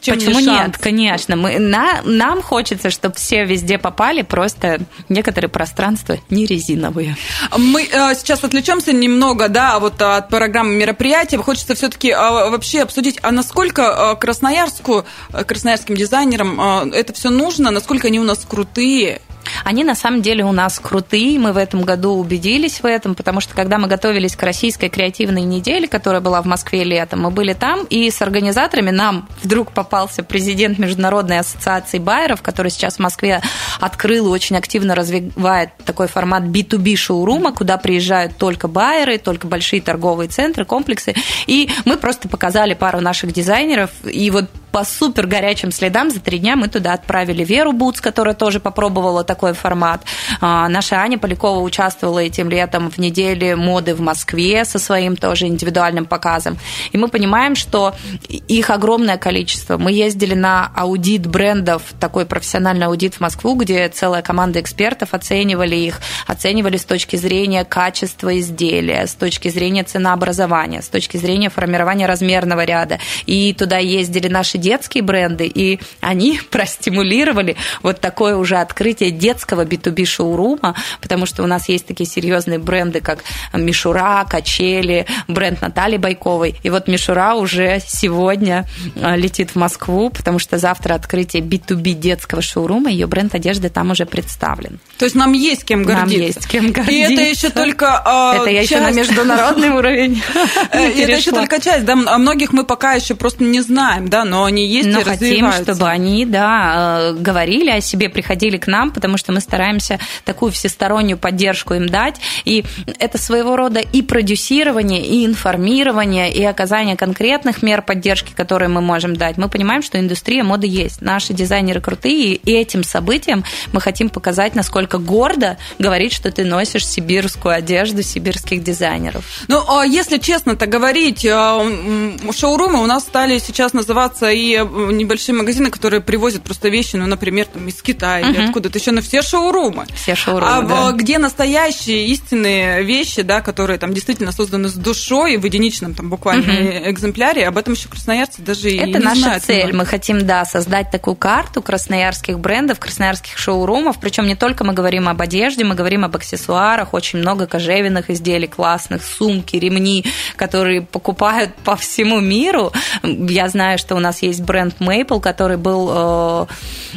Чем 0.00 0.14
Почему 0.16 0.40
нет? 0.40 0.76
Конечно. 0.78 1.36
Мы, 1.36 1.58
на, 1.58 2.00
нам 2.04 2.42
хочется, 2.42 2.90
чтобы 2.90 3.14
все 3.16 3.44
везде 3.44 3.78
попали, 3.78 4.22
просто 4.22 4.80
некоторые 5.08 5.48
пространства 5.48 6.18
не 6.30 6.46
резиновые. 6.46 7.16
Мы 7.56 7.84
э, 7.84 8.14
сейчас 8.14 8.44
отвлечемся 8.44 8.92
немного, 8.92 9.48
да, 9.48 9.78
вот 9.78 10.00
от 10.00 10.28
программы 10.28 10.74
мероприятия. 10.74 11.38
Хочется 11.38 11.74
все-таки 11.74 12.12
вообще 12.12 12.82
обсудить, 12.82 13.18
а 13.22 13.30
насколько 13.30 13.82
э, 13.82 14.16
Красноярску, 14.20 15.04
э, 15.32 15.44
красноярским 15.44 15.94
дизайнерам 15.94 16.60
э, 16.60 16.96
это 16.96 17.12
все 17.12 17.30
нужно, 17.30 17.70
насколько 17.70 18.08
они 18.08 18.20
у 18.20 18.24
нас 18.24 18.44
крутые. 18.48 19.20
Они 19.64 19.84
на 19.84 19.94
самом 19.94 20.22
деле 20.22 20.44
у 20.44 20.52
нас 20.52 20.78
крутые, 20.78 21.38
мы 21.38 21.52
в 21.52 21.56
этом 21.56 21.82
году 21.82 22.14
убедились 22.14 22.80
в 22.80 22.86
этом, 22.86 23.14
потому 23.14 23.40
что 23.40 23.54
когда 23.54 23.78
мы 23.78 23.88
готовились 23.88 24.36
к 24.36 24.42
российской 24.42 24.88
креативной 24.88 25.42
неделе, 25.42 25.88
которая 25.88 26.20
была 26.20 26.42
в 26.42 26.46
Москве 26.46 26.84
летом, 26.84 27.22
мы 27.22 27.30
были 27.30 27.52
там, 27.52 27.84
и 27.90 28.10
с 28.10 28.22
организаторами 28.22 28.90
нам 28.90 29.28
вдруг 29.42 29.72
попался 29.72 30.22
президент 30.22 30.78
Международной 30.78 31.38
ассоциации 31.38 31.98
байеров, 31.98 32.42
который 32.42 32.70
сейчас 32.70 32.96
в 32.96 33.00
Москве 33.00 33.40
открыл 33.80 34.26
и 34.26 34.30
очень 34.30 34.56
активно 34.56 34.94
развивает 34.94 35.70
такой 35.84 36.08
формат 36.08 36.44
B2B 36.44 36.96
шоурума, 36.96 37.52
куда 37.52 37.76
приезжают 37.76 38.36
только 38.36 38.68
байеры, 38.68 39.18
только 39.18 39.46
большие 39.46 39.80
торговые 39.80 40.28
центры, 40.28 40.64
комплексы, 40.64 41.14
и 41.46 41.70
мы 41.84 41.96
просто 41.96 42.28
показали 42.28 42.74
пару 42.74 43.00
наших 43.00 43.32
дизайнеров, 43.32 43.90
и 44.04 44.30
вот 44.30 44.46
по 44.70 44.84
супер 44.84 45.26
горячим 45.26 45.72
следам 45.72 46.10
за 46.10 46.20
три 46.20 46.38
дня 46.38 46.56
мы 46.56 46.68
туда 46.68 46.92
отправили 46.92 47.44
Веру 47.44 47.72
Буц, 47.72 48.00
которая 48.00 48.34
тоже 48.34 48.60
попробовала 48.60 49.24
такой 49.24 49.52
формат. 49.54 50.02
А, 50.40 50.68
Наша 50.68 50.96
Аня 50.96 51.18
Полякова 51.18 51.60
участвовала 51.60 52.18
этим 52.18 52.50
летом 52.50 52.90
в 52.90 52.98
неделе 52.98 53.56
моды 53.56 53.94
в 53.94 54.00
Москве 54.00 54.64
со 54.64 54.78
своим 54.78 55.16
тоже 55.16 55.46
индивидуальным 55.46 56.04
показом. 56.04 56.58
И 56.92 56.98
мы 56.98 57.08
понимаем, 57.08 57.56
что 57.56 57.94
их 58.28 58.70
огромное 58.70 59.16
количество. 59.16 59.78
Мы 59.78 59.92
ездили 59.92 60.34
на 60.34 60.70
аудит 60.74 61.26
брендов, 61.26 61.82
такой 61.98 62.26
профессиональный 62.26 62.86
аудит 62.86 63.14
в 63.14 63.20
Москву, 63.20 63.54
где 63.54 63.88
целая 63.88 64.22
команда 64.22 64.60
экспертов 64.60 65.14
оценивали 65.14 65.76
их, 65.76 66.00
оценивали 66.26 66.76
с 66.76 66.84
точки 66.84 67.16
зрения 67.16 67.64
качества 67.64 68.38
изделия, 68.38 69.06
с 69.06 69.14
точки 69.14 69.48
зрения 69.48 69.84
ценообразования, 69.84 70.82
с 70.82 70.88
точки 70.88 71.16
зрения 71.16 71.48
формирования 71.48 72.06
размерного 72.06 72.64
ряда. 72.64 72.98
И 73.26 73.54
туда 73.54 73.78
ездили 73.78 74.28
наши 74.28 74.57
детские 74.58 75.02
бренды, 75.02 75.46
и 75.46 75.80
они 76.00 76.40
простимулировали 76.50 77.56
вот 77.82 78.00
такое 78.00 78.36
уже 78.36 78.56
открытие 78.56 79.10
детского 79.10 79.64
B2B 79.64 80.04
шоурума, 80.04 80.74
потому 81.00 81.26
что 81.26 81.42
у 81.42 81.46
нас 81.46 81.68
есть 81.68 81.86
такие 81.86 82.08
серьезные 82.08 82.58
бренды, 82.58 83.00
как 83.00 83.24
Мишура, 83.52 84.26
Качели, 84.28 85.06
бренд 85.26 85.60
Натальи 85.60 85.96
Байковой. 85.96 86.56
И 86.62 86.70
вот 86.70 86.88
Мишура 86.88 87.34
уже 87.34 87.80
сегодня 87.86 88.66
а, 89.00 89.16
летит 89.16 89.50
в 89.50 89.56
Москву, 89.56 90.10
потому 90.10 90.38
что 90.38 90.58
завтра 90.58 90.94
открытие 90.94 91.42
B2B 91.42 91.92
детского 91.92 92.42
шоурума, 92.42 92.90
ее 92.90 93.06
бренд 93.06 93.34
одежды 93.34 93.68
там 93.68 93.90
уже 93.90 94.06
представлен. 94.06 94.80
То 94.98 95.04
есть 95.04 95.14
нам 95.14 95.32
есть 95.32 95.64
кем 95.64 95.82
гордиться. 95.82 96.16
Нам 96.16 96.26
есть 96.26 96.46
кем 96.48 96.72
гордиться. 96.72 96.92
И 96.92 97.14
это 97.14 97.22
еще 97.22 97.50
только 97.50 98.02
э, 98.04 98.40
Это 98.40 98.50
я 98.50 98.60
часть... 98.60 98.70
еще 98.70 98.80
на 98.80 98.90
международный 98.90 99.70
уровень. 99.78 100.22
Это 100.70 101.12
еще 101.12 101.30
только 101.30 101.60
часть, 101.60 101.84
да, 101.84 101.92
о 101.92 102.18
многих 102.18 102.52
мы 102.52 102.64
пока 102.64 102.94
еще 102.94 103.14
просто 103.14 103.44
не 103.44 103.60
знаем, 103.60 104.08
да, 104.08 104.24
но 104.24 104.47
они 104.48 104.66
есть 104.66 104.88
но 104.88 105.00
и 105.00 105.04
хотим, 105.04 105.52
чтобы 105.52 105.88
они, 105.88 106.26
да, 106.26 107.12
говорили 107.12 107.70
о 107.70 107.80
себе, 107.80 108.08
приходили 108.08 108.56
к 108.56 108.66
нам, 108.66 108.90
потому 108.90 109.16
что 109.16 109.32
мы 109.32 109.40
стараемся 109.40 109.98
такую 110.24 110.52
всестороннюю 110.52 111.18
поддержку 111.18 111.74
им 111.74 111.88
дать. 111.88 112.16
И 112.44 112.64
это 112.98 113.18
своего 113.18 113.56
рода 113.56 113.80
и 113.80 114.02
продюсирование, 114.02 115.04
и 115.04 115.24
информирование, 115.24 116.32
и 116.32 116.42
оказание 116.44 116.96
конкретных 116.96 117.62
мер 117.62 117.82
поддержки, 117.82 118.32
которые 118.34 118.68
мы 118.68 118.80
можем 118.80 119.16
дать. 119.16 119.36
Мы 119.36 119.48
понимаем, 119.48 119.82
что 119.82 119.98
индустрия 119.98 120.42
моды 120.42 120.66
есть. 120.66 121.00
Наши 121.00 121.32
дизайнеры 121.32 121.80
крутые, 121.80 122.34
и 122.34 122.52
этим 122.52 122.82
событием 122.82 123.44
мы 123.72 123.80
хотим 123.80 124.08
показать, 124.08 124.54
насколько 124.54 124.98
гордо 124.98 125.58
говорить, 125.78 126.12
что 126.12 126.30
ты 126.30 126.44
носишь 126.44 126.86
сибирскую 126.86 127.54
одежду 127.54 128.02
сибирских 128.02 128.62
дизайнеров. 128.62 129.24
Ну, 129.48 129.62
а 129.68 129.84
если 129.84 130.18
честно 130.18 130.56
так 130.56 130.68
говорить, 130.68 131.24
э, 131.24 132.16
шоурумы 132.32 132.82
у 132.82 132.86
нас 132.86 133.02
стали 133.02 133.38
сейчас 133.38 133.72
называться 133.72 134.30
и 134.38 134.54
э, 134.54 134.92
небольшие 134.92 135.34
магазины, 135.34 135.70
которые 135.70 136.00
привозят 136.00 136.42
просто 136.42 136.68
вещи, 136.68 136.96
ну, 136.96 137.06
например, 137.06 137.46
там, 137.46 137.66
из 137.68 137.82
Китая 137.82 138.26
uh-huh. 138.26 138.30
или 138.30 138.46
откуда-то 138.46 138.78
еще, 138.78 138.92
на 138.92 139.00
все 139.00 139.22
шоурумы. 139.22 139.86
Все 139.94 140.14
шоурумы, 140.14 140.52
А 140.52 140.62
да. 140.62 140.92
где 140.92 141.18
настоящие 141.18 142.06
истинные 142.08 142.82
вещи, 142.84 143.22
да, 143.22 143.40
которые 143.40 143.78
там 143.78 143.94
действительно 143.94 144.32
созданы 144.32 144.68
с 144.68 144.74
душой 144.74 145.36
в 145.36 145.44
единичном 145.44 145.94
там 145.94 146.08
буквально 146.08 146.50
uh-huh. 146.50 146.90
экземпляре, 146.90 147.46
об 147.46 147.58
этом 147.58 147.74
еще 147.74 147.88
красноярцы 147.88 148.42
даже 148.42 148.68
Это 148.68 148.86
и 148.86 148.92
не 148.92 148.98
наша 148.98 149.20
знают. 149.20 149.44
цель. 149.44 149.72
Мы 149.74 149.86
хотим, 149.86 150.26
да, 150.26 150.44
создать 150.44 150.90
такую 150.90 151.16
карту 151.16 151.62
красноярских 151.62 152.38
брендов, 152.38 152.78
красноярских 152.78 153.38
шоурумов. 153.38 153.98
Причем 154.00 154.26
не 154.26 154.34
только 154.36 154.64
мы 154.64 154.72
говорим 154.72 155.08
об 155.08 155.20
одежде, 155.20 155.64
мы 155.64 155.74
говорим 155.74 156.04
об 156.04 156.14
аксессуарах, 156.16 156.94
очень 156.94 157.18
много 157.18 157.46
кожевенных 157.46 158.10
изделий 158.10 158.46
классных, 158.46 159.02
сумки, 159.02 159.56
ремни, 159.56 160.04
которые 160.36 160.82
покупают 160.82 161.54
по 161.64 161.76
всему 161.76 162.20
миру. 162.20 162.72
Я 163.02 163.48
знаю, 163.48 163.78
что 163.78 163.96
у 163.96 163.98
нас 163.98 164.22
есть 164.22 164.27
бренд 164.40 164.76
Maple, 164.80 165.20
который 165.20 165.56
был 165.56 165.90
э, 165.92 166.46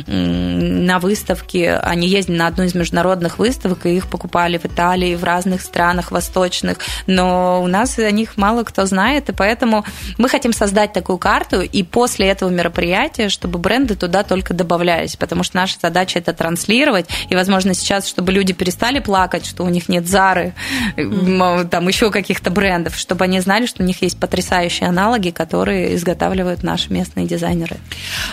на 0.08 1.00
выставке. 1.00 1.76
Они 1.78 2.08
ездили 2.08 2.38
на 2.38 2.48
одну 2.48 2.64
из 2.64 2.76
международных 2.76 3.40
выставок, 3.40 3.86
и 3.86 3.96
их 3.96 4.08
покупали 4.08 4.58
в 4.58 4.66
Италии, 4.66 5.16
в 5.16 5.24
разных 5.24 5.62
странах 5.62 6.12
восточных. 6.12 6.78
Но 7.08 7.62
у 7.64 7.68
нас 7.68 7.98
о 7.98 8.12
них 8.12 8.38
мало 8.38 8.64
кто 8.64 8.86
знает, 8.86 9.30
и 9.30 9.34
поэтому 9.34 9.86
мы 10.18 10.30
хотим 10.30 10.54
создать 10.54 10.94
такую 10.94 11.18
карту, 11.18 11.62
и 11.62 11.84
после 11.84 12.28
этого 12.28 12.50
мероприятия, 12.50 13.30
чтобы 13.30 13.60
бренды 13.60 13.96
туда 13.96 14.24
только 14.24 14.54
добавлялись, 14.54 15.16
потому 15.16 15.44
что 15.44 15.58
наша 15.58 15.78
задача 15.82 16.20
это 16.20 16.34
транслировать, 16.34 17.08
и, 17.30 17.36
возможно, 17.36 17.74
сейчас, 17.74 18.08
чтобы 18.08 18.32
люди 18.32 18.54
перестали 18.54 19.00
плакать, 19.00 19.46
что 19.46 19.64
у 19.64 19.70
них 19.70 19.90
нет 19.90 20.08
Зары, 20.08 20.54
там 20.96 21.88
еще 21.88 22.12
каких-то 22.12 22.50
брендов, 22.50 22.96
чтобы 22.98 23.26
они 23.26 23.40
знали, 23.40 23.66
что 23.66 23.84
у 23.84 23.86
них 23.86 24.02
есть 24.02 24.20
потрясающие 24.20 24.90
аналоги, 24.90 25.30
которые 25.30 25.96
изготавливают 25.96 26.64
наши 26.64 26.92
местные 26.92 27.21
дизайнеры. 27.26 27.78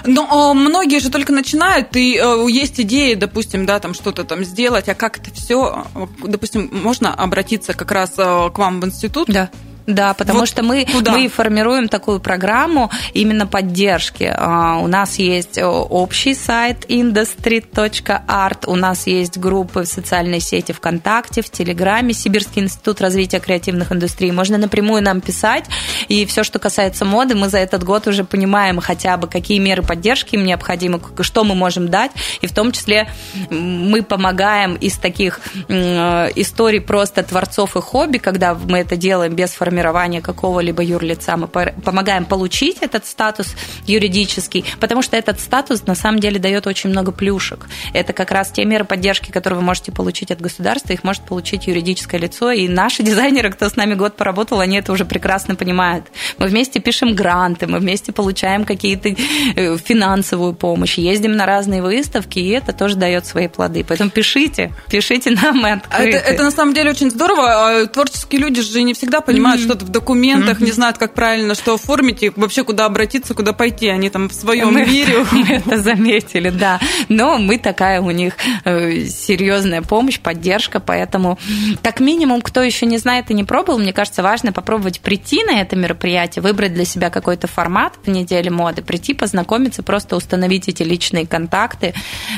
Но 0.04 0.54
многие 0.54 1.00
же 1.00 1.10
только 1.10 1.32
начинают, 1.32 1.96
и 1.96 2.16
э, 2.16 2.46
есть 2.50 2.80
идеи, 2.80 3.14
допустим, 3.14 3.66
да, 3.66 3.80
там 3.80 3.94
что-то 3.94 4.24
там 4.24 4.44
сделать, 4.44 4.88
а 4.88 4.94
как 4.94 5.18
это 5.18 5.32
все, 5.34 5.86
допустим, 6.24 6.70
можно 6.72 7.14
обратиться 7.14 7.74
как 7.74 7.90
раз 7.92 8.14
э, 8.16 8.50
к 8.50 8.58
вам 8.58 8.80
в 8.80 8.86
институт? 8.86 9.28
Да. 9.28 9.50
Да, 9.88 10.12
потому 10.12 10.40
вот 10.40 10.48
что 10.48 10.62
мы, 10.62 10.86
мы 11.06 11.28
формируем 11.28 11.88
такую 11.88 12.20
программу 12.20 12.90
именно 13.14 13.46
поддержки. 13.46 14.24
У 14.24 14.86
нас 14.86 15.18
есть 15.18 15.58
общий 15.62 16.34
сайт 16.34 16.84
industry.art, 16.90 18.64
у 18.66 18.76
нас 18.76 19.06
есть 19.06 19.38
группы 19.38 19.84
в 19.84 19.86
социальной 19.86 20.40
сети 20.40 20.72
ВКонтакте, 20.72 21.40
в 21.40 21.48
Телеграме, 21.48 22.12
Сибирский 22.12 22.60
институт 22.60 23.00
развития 23.00 23.40
креативных 23.40 23.90
индустрий. 23.90 24.30
Можно 24.30 24.58
напрямую 24.58 25.02
нам 25.02 25.22
писать, 25.22 25.64
и 26.08 26.26
все, 26.26 26.44
что 26.44 26.58
касается 26.58 27.06
моды, 27.06 27.34
мы 27.34 27.48
за 27.48 27.56
этот 27.56 27.82
год 27.82 28.06
уже 28.08 28.24
понимаем 28.24 28.80
хотя 28.80 29.16
бы, 29.16 29.26
какие 29.26 29.58
меры 29.58 29.82
поддержки 29.82 30.34
им 30.34 30.44
необходимы, 30.44 31.00
что 31.22 31.44
мы 31.44 31.54
можем 31.54 31.88
дать, 31.88 32.10
и 32.42 32.46
в 32.46 32.52
том 32.52 32.72
числе 32.72 33.08
мы 33.48 34.02
помогаем 34.02 34.74
из 34.74 34.98
таких 34.98 35.40
историй 35.70 36.82
просто 36.82 37.22
творцов 37.22 37.74
и 37.74 37.80
хобби, 37.80 38.18
когда 38.18 38.54
мы 38.54 38.80
это 38.80 38.94
делаем 38.94 39.32
без 39.32 39.52
формирования 39.52 39.77
формирования 39.78 40.20
какого-либо 40.20 40.82
юрлица. 40.82 41.36
Мы 41.36 41.46
помогаем 41.46 42.24
получить 42.24 42.78
этот 42.80 43.06
статус 43.06 43.54
юридический, 43.86 44.64
потому 44.80 45.02
что 45.02 45.16
этот 45.16 45.40
статус 45.40 45.86
на 45.86 45.94
самом 45.94 46.18
деле 46.18 46.40
дает 46.40 46.66
очень 46.66 46.90
много 46.90 47.12
плюшек. 47.12 47.66
Это 47.92 48.12
как 48.12 48.32
раз 48.32 48.50
те 48.50 48.64
меры 48.64 48.84
поддержки, 48.84 49.30
которые 49.30 49.60
вы 49.60 49.64
можете 49.64 49.92
получить 49.92 50.32
от 50.32 50.40
государства, 50.40 50.92
их 50.92 51.04
может 51.04 51.22
получить 51.22 51.68
юридическое 51.68 52.20
лицо. 52.20 52.50
И 52.50 52.66
наши 52.68 53.02
дизайнеры, 53.08 53.52
кто 53.52 53.68
с 53.68 53.76
нами 53.76 53.94
год 53.94 54.16
поработал, 54.16 54.60
они 54.60 54.78
это 54.78 54.92
уже 54.92 55.04
прекрасно 55.04 55.54
понимают. 55.54 56.06
Мы 56.38 56.48
вместе 56.48 56.80
пишем 56.80 57.14
гранты, 57.14 57.66
мы 57.66 57.78
вместе 57.78 58.12
получаем 58.12 58.64
какие-то 58.64 59.10
э, 59.10 59.76
финансовую 59.78 60.54
помощь, 60.54 60.98
ездим 60.98 61.36
на 61.36 61.46
разные 61.46 61.82
выставки, 61.82 62.40
и 62.40 62.48
это 62.48 62.72
тоже 62.72 62.96
дает 62.96 63.26
свои 63.26 63.46
плоды. 63.46 63.84
Поэтому 63.86 64.10
пишите, 64.10 64.72
пишите 64.90 65.30
нам, 65.30 65.58
мы 65.58 65.72
открыты. 65.72 66.16
Это, 66.16 66.30
это 66.30 66.42
на 66.42 66.50
самом 66.50 66.74
деле 66.74 66.90
очень 66.90 67.10
здорово. 67.10 67.42
А 67.82 67.86
Творческие 67.86 68.40
люди 68.40 68.60
же 68.60 68.82
не 68.82 68.94
всегда 68.94 69.20
понимают, 69.20 69.60
mm-hmm 69.60 69.67
что-то 69.68 69.84
в 69.84 69.90
документах, 69.90 70.60
не 70.60 70.72
знают, 70.72 70.96
как 70.96 71.12
правильно 71.12 71.54
что 71.54 71.74
оформить, 71.74 72.22
и 72.22 72.32
вообще 72.34 72.64
куда 72.64 72.86
обратиться, 72.86 73.34
куда 73.34 73.52
пойти. 73.52 73.88
Они 73.88 74.08
там 74.08 74.30
в 74.30 74.32
своем 74.32 74.72
мы, 74.72 74.86
мире. 74.86 75.26
Мы 75.32 75.46
это 75.46 75.76
заметили, 75.78 76.48
да. 76.48 76.80
Но 77.08 77.38
мы 77.38 77.58
такая 77.58 78.00
у 78.00 78.10
них 78.10 78.34
э, 78.64 79.04
серьезная 79.04 79.82
помощь, 79.82 80.18
поддержка, 80.18 80.80
поэтому 80.80 81.38
как 81.82 82.00
минимум, 82.00 82.40
кто 82.40 82.62
еще 82.62 82.86
не 82.86 82.96
знает 82.96 83.30
и 83.30 83.34
не 83.34 83.44
пробовал, 83.44 83.78
мне 83.78 83.92
кажется, 83.92 84.22
важно 84.22 84.52
попробовать 84.52 85.00
прийти 85.00 85.44
на 85.44 85.60
это 85.60 85.76
мероприятие, 85.76 86.42
выбрать 86.42 86.72
для 86.72 86.86
себя 86.86 87.10
какой-то 87.10 87.46
формат 87.46 87.94
в 88.04 88.08
неделе 88.08 88.50
моды, 88.50 88.80
прийти, 88.80 89.12
познакомиться, 89.12 89.82
просто 89.82 90.16
установить 90.16 90.68
эти 90.68 90.82
личные 90.82 91.26
контакты. 91.26 91.92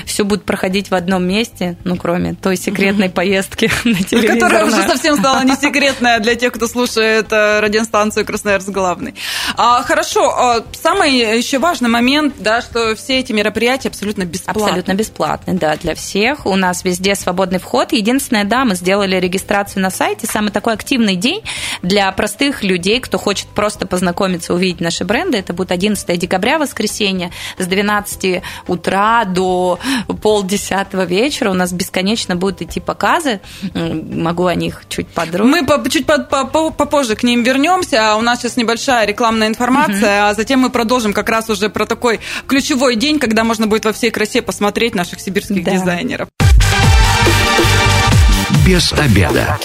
Все 0.04 0.24
будет 0.24 0.44
проходить 0.44 0.90
в 0.90 0.94
одном 0.94 1.24
месте, 1.24 1.76
ну, 1.84 1.96
кроме 1.96 2.34
той 2.34 2.56
секретной 2.56 3.08
поездки 3.08 3.70
на 3.84 4.02
телевизор. 4.02 4.34
Которая 4.34 4.66
уже 4.66 4.82
совсем 4.82 5.16
стала 5.16 5.44
не 5.44 5.54
секретная 5.54 6.18
для 6.18 6.34
тех, 6.34 6.52
кто 6.52 6.66
слушает 6.66 7.19
это 7.20 7.60
радиостанцию 7.62 8.26
Красноярск 8.26 8.68
главный. 8.68 9.14
А, 9.56 9.82
хорошо, 9.82 10.30
а, 10.30 10.64
самый 10.72 11.38
еще 11.38 11.58
важный 11.58 11.88
момент, 11.88 12.34
да, 12.38 12.60
что 12.60 12.94
все 12.96 13.18
эти 13.18 13.32
мероприятия 13.32 13.88
абсолютно 13.88 14.24
бесплатны. 14.24 14.62
Абсолютно 14.62 14.94
бесплатны, 14.94 15.54
да, 15.54 15.76
для 15.76 15.94
всех. 15.94 16.46
У 16.46 16.56
нас 16.56 16.84
везде 16.84 17.14
свободный 17.14 17.58
вход. 17.58 17.92
Единственное, 17.92 18.44
да, 18.44 18.64
мы 18.64 18.74
сделали 18.74 19.16
регистрацию 19.16 19.82
на 19.82 19.90
сайте. 19.90 20.26
Самый 20.26 20.50
такой 20.50 20.74
активный 20.74 21.16
день 21.16 21.42
для 21.82 22.10
простых 22.12 22.62
людей, 22.62 23.00
кто 23.00 23.18
хочет 23.18 23.48
просто 23.48 23.86
познакомиться, 23.86 24.54
увидеть 24.54 24.80
наши 24.80 25.04
бренды. 25.04 25.38
Это 25.38 25.52
будет 25.52 25.72
11 25.72 26.18
декабря, 26.18 26.58
воскресенье, 26.58 27.30
с 27.58 27.66
12 27.66 28.42
утра 28.66 29.24
до 29.24 29.78
полдесятого 30.22 31.04
вечера. 31.04 31.50
У 31.50 31.54
нас 31.54 31.72
бесконечно 31.72 32.36
будут 32.36 32.62
идти 32.62 32.80
показы. 32.80 33.40
Могу 33.74 34.46
о 34.46 34.54
них 34.54 34.82
чуть 34.88 35.08
подробнее. 35.08 35.62
Мы 35.62 35.66
по, 35.66 35.88
чуть 35.88 36.06
попозже 36.06 37.09
позже 37.10 37.16
к 37.16 37.22
ним 37.24 37.42
вернемся. 37.42 38.14
У 38.16 38.22
нас 38.22 38.40
сейчас 38.40 38.56
небольшая 38.56 39.06
рекламная 39.06 39.48
информация, 39.48 40.22
угу. 40.22 40.30
а 40.30 40.34
затем 40.34 40.60
мы 40.60 40.70
продолжим 40.70 41.12
как 41.12 41.28
раз 41.28 41.50
уже 41.50 41.68
про 41.68 41.86
такой 41.86 42.20
ключевой 42.46 42.96
день, 42.96 43.18
когда 43.18 43.44
можно 43.44 43.66
будет 43.66 43.84
во 43.84 43.92
всей 43.92 44.10
красе 44.10 44.42
посмотреть 44.42 44.94
наших 44.94 45.20
сибирских 45.20 45.64
да. 45.64 45.72
дизайнеров. 45.72 46.28
Без 48.64 48.92
обеда. 48.92 49.58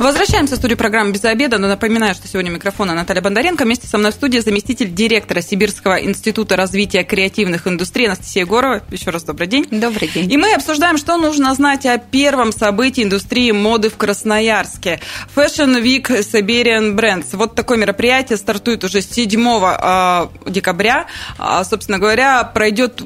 Возвращаемся 0.00 0.54
в 0.54 0.56
студию 0.56 0.78
программы 0.78 1.12
«Без 1.12 1.22
обеда», 1.26 1.58
но 1.58 1.68
напоминаю, 1.68 2.14
что 2.14 2.26
сегодня 2.26 2.48
микрофона 2.48 2.94
Наталья 2.94 3.20
Бондаренко. 3.20 3.64
Вместе 3.64 3.86
со 3.86 3.98
мной 3.98 4.12
в 4.12 4.14
студии 4.14 4.38
заместитель 4.38 4.94
директора 4.94 5.42
Сибирского 5.42 6.02
института 6.02 6.56
развития 6.56 7.04
креативных 7.04 7.66
индустрий 7.66 8.06
Анастасия 8.06 8.44
Егорова. 8.44 8.82
Еще 8.90 9.10
раз 9.10 9.24
добрый 9.24 9.46
день. 9.46 9.66
Добрый 9.70 10.08
день. 10.08 10.32
И 10.32 10.38
мы 10.38 10.54
обсуждаем, 10.54 10.96
что 10.96 11.18
нужно 11.18 11.54
знать 11.54 11.84
о 11.84 11.98
первом 11.98 12.50
событии 12.50 13.04
индустрии 13.04 13.50
моды 13.50 13.90
в 13.90 13.98
Красноярске. 13.98 15.00
Fashion 15.36 15.82
Week 15.82 16.08
Siberian 16.08 16.96
Brands. 16.96 17.36
Вот 17.36 17.54
такое 17.54 17.76
мероприятие 17.76 18.38
стартует 18.38 18.82
уже 18.84 19.02
7 19.02 19.38
а, 19.62 20.30
декабря. 20.46 21.08
А, 21.36 21.62
собственно 21.62 21.98
говоря, 21.98 22.44
пройдет 22.44 23.02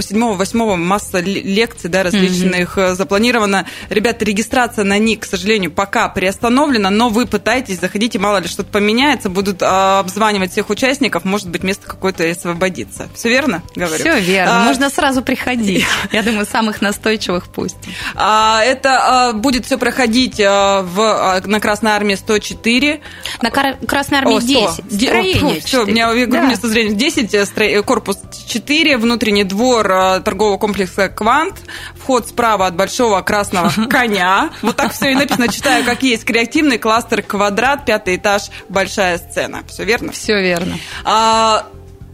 7-8 0.00 0.76
масса 0.76 1.20
лекций, 1.20 1.90
да, 1.90 2.02
различных 2.02 2.76
mm-hmm. 2.76 2.94
запланировано. 2.94 3.66
Ребята, 3.88 4.24
регистрация 4.24 4.84
на 4.84 4.98
них, 4.98 5.20
к 5.20 5.24
сожалению, 5.24 5.70
пока 5.70 6.08
приостановлена, 6.08 6.90
но 6.90 7.08
вы 7.08 7.26
пытаетесь, 7.26 7.80
заходите, 7.80 8.18
мало 8.18 8.38
ли 8.38 8.48
что-то 8.48 8.70
поменяется, 8.70 9.28
будут 9.28 9.62
а, 9.62 10.00
обзванивать 10.00 10.52
всех 10.52 10.70
участников, 10.70 11.24
может 11.24 11.48
быть, 11.48 11.62
место 11.62 11.86
какое-то 11.86 12.28
освободится. 12.28 13.08
Все 13.14 13.28
верно, 13.28 13.62
говорю? 13.74 14.02
Все 14.02 14.20
верно. 14.20 14.62
А, 14.62 14.64
Можно 14.64 14.90
сразу 14.90 15.22
приходить. 15.22 15.84
Я 16.12 16.22
думаю, 16.22 16.46
самых 16.46 16.80
настойчивых 16.80 17.48
пусть. 17.48 17.76
А, 18.14 18.62
это 18.64 19.28
а, 19.28 19.32
будет 19.32 19.66
все 19.66 19.78
проходить 19.78 20.40
а, 20.40 20.82
в, 20.82 21.00
а, 21.00 21.40
на 21.44 21.60
Красной 21.60 21.92
Армии 21.92 22.14
104. 22.14 23.00
На 23.42 23.50
Красной 23.50 24.18
Армии 24.18 24.36
О, 24.36 24.40
10. 24.40 24.92
Строение. 24.92 25.60
Все, 25.60 25.84
у 25.84 25.86
меня 25.86 26.12
да. 26.26 26.46
место 26.46 26.68
зрения 26.68 26.94
10, 26.94 27.34
э, 27.34 27.46
э, 27.56 27.82
корпус 27.82 28.18
4, 28.48 28.96
внутренний 28.98 29.44
двор 29.44 29.89
э, 29.90 30.20
торгового 30.20 30.58
комплекса 30.58 31.08
«Квант», 31.08 31.56
вход 31.94 32.28
справа 32.28 32.66
от 32.66 32.76
большого 32.76 33.20
красного 33.22 33.70
коня. 33.90 34.50
Вот 34.62 34.76
так 34.76 34.92
все 34.92 35.12
и 35.12 35.14
написано. 35.14 35.48
Читаю, 35.48 35.84
как 35.84 36.02
есть. 36.02 36.24
Креативный 36.24 36.78
кластер 36.78 37.22
«Квадрат», 37.22 37.84
пятый 37.84 38.16
этаж, 38.16 38.50
большая 38.68 39.18
сцена. 39.18 39.62
Все 39.68 39.84
верно? 39.84 40.12
Все 40.12 40.40
верно. 40.40 40.78
А, 41.04 41.66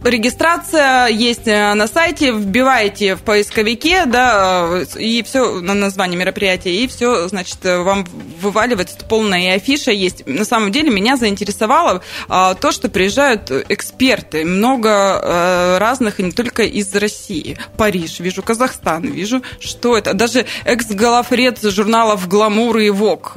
регистрация 0.03 1.07
есть 1.07 1.47
э, 1.47 1.73
на 1.73 1.87
сайте, 1.87 2.31
вбиваете 2.31 3.15
в 3.15 3.21
поисковике, 3.21 4.05
да, 4.05 4.67
э, 4.69 4.99
и 4.99 5.23
все 5.23 5.59
на 5.61 5.73
название 5.73 6.17
мероприятия, 6.17 6.75
и 6.75 6.87
все, 6.87 7.27
значит, 7.27 7.57
э, 7.63 7.79
вам 7.81 8.05
вываливается 8.41 8.97
полная 9.07 9.55
афиша 9.55 9.91
есть. 9.91 10.25
На 10.25 10.45
самом 10.45 10.71
деле 10.71 10.89
меня 10.89 11.17
заинтересовало 11.17 12.01
а, 12.27 12.53
то, 12.53 12.71
что 12.71 12.89
приезжают 12.89 13.51
эксперты, 13.69 14.45
много 14.45 14.89
а, 14.91 15.79
разных, 15.79 16.19
и 16.19 16.23
не 16.23 16.31
только 16.31 16.63
из 16.63 16.93
России. 16.95 17.57
Париж, 17.77 18.19
вижу 18.19 18.43
Казахстан, 18.43 19.03
вижу, 19.03 19.41
что 19.59 19.97
это. 19.97 20.13
Даже 20.13 20.45
экс-главред 20.65 21.61
журналов 21.63 22.27
«Гламур» 22.27 22.77
и 22.77 22.89
«Вок» 22.89 23.33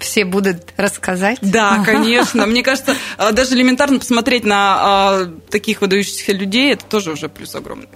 все 0.00 0.24
будут 0.24 0.72
рассказать? 0.76 1.38
Да, 1.40 1.82
конечно. 1.84 2.46
Мне 2.46 2.62
кажется, 2.62 2.96
а, 3.16 3.32
даже 3.32 3.54
элементарно 3.54 3.98
посмотреть 3.98 4.44
на 4.44 4.76
а, 4.78 5.26
таких 5.50 5.80
выдающихся 5.80 6.32
людей, 6.32 6.72
это 6.72 6.84
тоже 6.84 7.12
уже 7.12 7.28
плюс 7.28 7.54
огромный. 7.54 7.88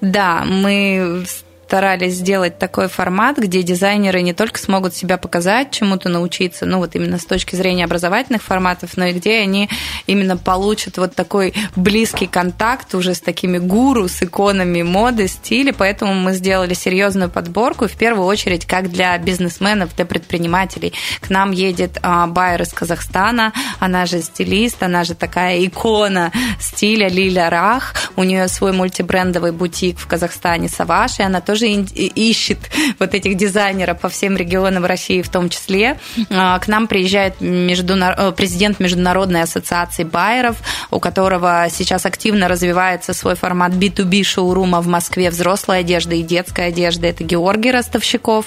Да, 0.00 0.44
мы 0.44 1.24
старались 1.66 2.14
сделать 2.14 2.58
такой 2.58 2.86
формат, 2.86 3.38
где 3.38 3.64
дизайнеры 3.64 4.22
не 4.22 4.32
только 4.32 4.56
смогут 4.60 4.94
себя 4.94 5.18
показать, 5.18 5.72
чему-то 5.72 6.08
научиться, 6.08 6.64
ну 6.64 6.78
вот 6.78 6.94
именно 6.94 7.18
с 7.18 7.24
точки 7.24 7.56
зрения 7.56 7.84
образовательных 7.84 8.40
форматов, 8.40 8.96
но 8.96 9.06
и 9.06 9.12
где 9.12 9.40
они 9.40 9.68
именно 10.06 10.36
получат 10.36 10.96
вот 10.96 11.16
такой 11.16 11.54
близкий 11.74 12.28
контакт 12.28 12.94
уже 12.94 13.14
с 13.14 13.20
такими 13.20 13.58
гуру, 13.58 14.06
с 14.06 14.22
иконами 14.22 14.82
моды, 14.82 15.26
стиля, 15.26 15.72
поэтому 15.76 16.14
мы 16.14 16.34
сделали 16.34 16.72
серьезную 16.72 17.30
подборку, 17.30 17.88
в 17.88 17.96
первую 17.96 18.26
очередь, 18.26 18.64
как 18.64 18.88
для 18.88 19.18
бизнесменов, 19.18 19.94
для 19.96 20.06
предпринимателей. 20.06 20.92
К 21.20 21.30
нам 21.30 21.50
едет 21.50 21.98
а, 22.00 22.28
Байер 22.28 22.62
из 22.62 22.72
Казахстана, 22.72 23.52
она 23.80 24.06
же 24.06 24.22
стилист, 24.22 24.84
она 24.84 25.02
же 25.02 25.16
такая 25.16 25.64
икона 25.64 26.30
стиля 26.60 27.08
Лиля 27.08 27.50
Рах, 27.50 27.94
у 28.14 28.22
нее 28.22 28.46
свой 28.46 28.72
мультибрендовый 28.72 29.50
бутик 29.50 29.98
в 29.98 30.06
Казахстане 30.06 30.68
Саваш, 30.68 31.18
и 31.18 31.22
она 31.24 31.40
тоже 31.40 31.55
тоже 31.56 31.68
ищет 31.68 32.58
вот 32.98 33.14
этих 33.14 33.36
дизайнеров 33.36 34.00
по 34.00 34.10
всем 34.10 34.36
регионам 34.36 34.84
России 34.84 35.22
в 35.22 35.30
том 35.30 35.48
числе. 35.48 35.98
А, 36.30 36.58
к 36.58 36.68
нам 36.68 36.86
приезжает 36.86 37.40
междунар... 37.40 38.14
Э, 38.18 38.32
президент 38.32 38.78
Международной 38.78 39.42
ассоциации 39.42 40.04
байеров, 40.04 40.56
у 40.90 41.00
которого 41.00 41.66
сейчас 41.70 42.04
активно 42.04 42.48
развивается 42.48 43.14
свой 43.14 43.36
формат 43.36 43.72
B2B 43.72 44.22
шоурума 44.22 44.82
в 44.82 44.86
Москве 44.86 45.30
взрослая 45.30 45.80
одежда 45.80 46.14
и 46.14 46.22
детская 46.22 46.68
одежда. 46.68 47.06
Это 47.06 47.24
Георгий 47.24 47.70
Ростовщиков. 47.70 48.44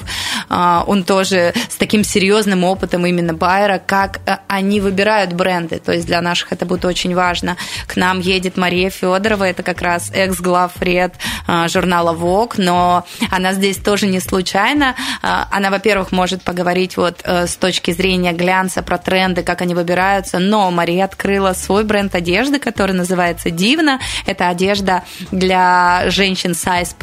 А, 0.50 0.84
он 0.86 1.04
тоже 1.04 1.54
с 1.68 1.78
таким 1.78 2.04
серьезным 2.04 2.64
опытом 2.64 3.08
именно 3.08 3.34
байера, 3.34 3.82
как 3.84 4.20
э, 4.28 4.38
они 4.48 4.82
выбирают 4.82 5.34
бренды. 5.34 5.80
То 5.80 5.94
есть 5.94 6.06
для 6.06 6.22
наших 6.22 6.52
это 6.52 6.68
будет 6.68 6.86
очень 6.86 7.16
важно. 7.16 7.58
К 7.88 7.96
нам 7.96 8.20
едет 8.20 8.56
Мария 8.56 8.92
Федорова, 8.92 9.46
это 9.46 9.64
как 9.64 9.82
раз 9.82 10.12
экс-главред 10.14 11.14
э, 11.48 11.68
журнала 11.70 12.14
Vogue, 12.14 12.54
но 12.58 12.99
она 13.32 13.54
здесь 13.54 13.78
тоже 13.78 14.08
не 14.08 14.20
случайно. 14.20 14.96
А, 15.22 15.48
она, 15.52 15.70
во-первых, 15.70 16.12
может 16.12 16.44
поговорить 16.44 16.98
вот 16.98 17.22
э, 17.24 17.48
с 17.48 17.56
точки 17.56 17.92
зрения 17.92 18.34
глянца 18.34 18.82
про 18.82 18.98
тренды, 18.98 19.44
как 19.44 19.62
они 19.62 19.76
выбираются, 19.76 20.40
но 20.40 20.70
Мария 20.72 21.06
открыла 21.06 21.54
свой 21.54 21.84
бренд 21.84 22.16
одежды, 22.16 22.60
который 22.60 22.94
называется 22.94 23.50
Дивна. 23.50 24.00
Это 24.26 24.50
одежда 24.50 25.04
для 25.32 26.04
женщин 26.10 26.52
Size 26.52 26.96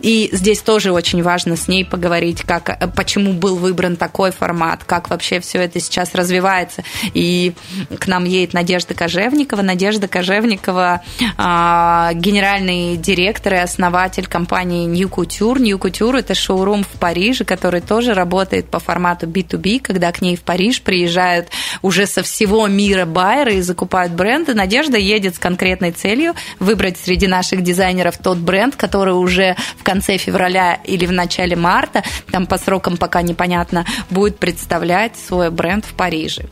и 0.00 0.30
здесь 0.32 0.60
тоже 0.60 0.92
очень 0.92 1.22
важно 1.22 1.56
с 1.56 1.68
ней 1.68 1.84
поговорить, 1.84 2.42
как, 2.42 2.68
э, 2.70 2.88
почему 2.88 3.32
был 3.32 3.56
выбран 3.56 3.96
такой 3.96 4.30
формат, 4.30 4.84
как 4.84 5.10
вообще 5.10 5.40
все 5.40 5.58
это 5.62 5.80
сейчас 5.80 6.14
развивается. 6.14 6.82
И 7.14 7.54
к 7.98 8.06
нам 8.06 8.24
едет 8.24 8.54
Надежда 8.54 8.94
Кожевникова. 8.94 9.62
Надежда 9.62 10.08
Кожевникова 10.08 11.02
а, 11.36 12.12
генеральный 12.14 12.96
директор 12.96 13.54
и 13.54 13.58
основатель 13.58 14.26
компании 14.26 14.86
New 14.86 15.08
Couture. 15.20 15.58
New 15.58 15.78
Couture– 15.78 16.18
это 16.20 16.34
шоурум 16.34 16.84
в 16.84 16.98
Париже, 16.98 17.44
который 17.44 17.80
тоже 17.80 18.14
работает 18.14 18.70
по 18.70 18.78
формату 18.78 19.26
B2B, 19.26 19.80
когда 19.80 20.12
к 20.12 20.22
ней 20.22 20.36
в 20.36 20.42
Париж 20.42 20.80
приезжают 20.82 21.48
уже 21.82 22.06
со 22.06 22.22
всего 22.22 22.66
мира 22.66 23.04
байеры 23.04 23.56
и 23.56 23.60
закупают 23.60 24.12
бренды. 24.12 24.54
Надежда 24.54 24.96
едет 24.96 25.36
с 25.36 25.38
конкретной 25.38 25.92
целью 25.92 26.34
выбрать 26.58 26.98
среди 26.98 27.26
наших 27.26 27.62
дизайнеров 27.62 28.18
тот 28.18 28.38
бренд, 28.38 28.76
который 28.76 29.14
уже 29.14 29.56
в 29.76 29.82
конце 29.82 30.16
февраля 30.16 30.74
или 30.84 31.06
в 31.06 31.12
начале 31.12 31.56
марта, 31.56 32.02
там 32.30 32.46
по 32.46 32.58
срокам 32.58 32.96
пока 32.96 33.22
непонятно, 33.22 33.84
будет 34.10 34.38
представлять 34.38 35.12
свой 35.16 35.50
бренд 35.50 35.84
в 35.84 35.94
Париже. 35.94 36.44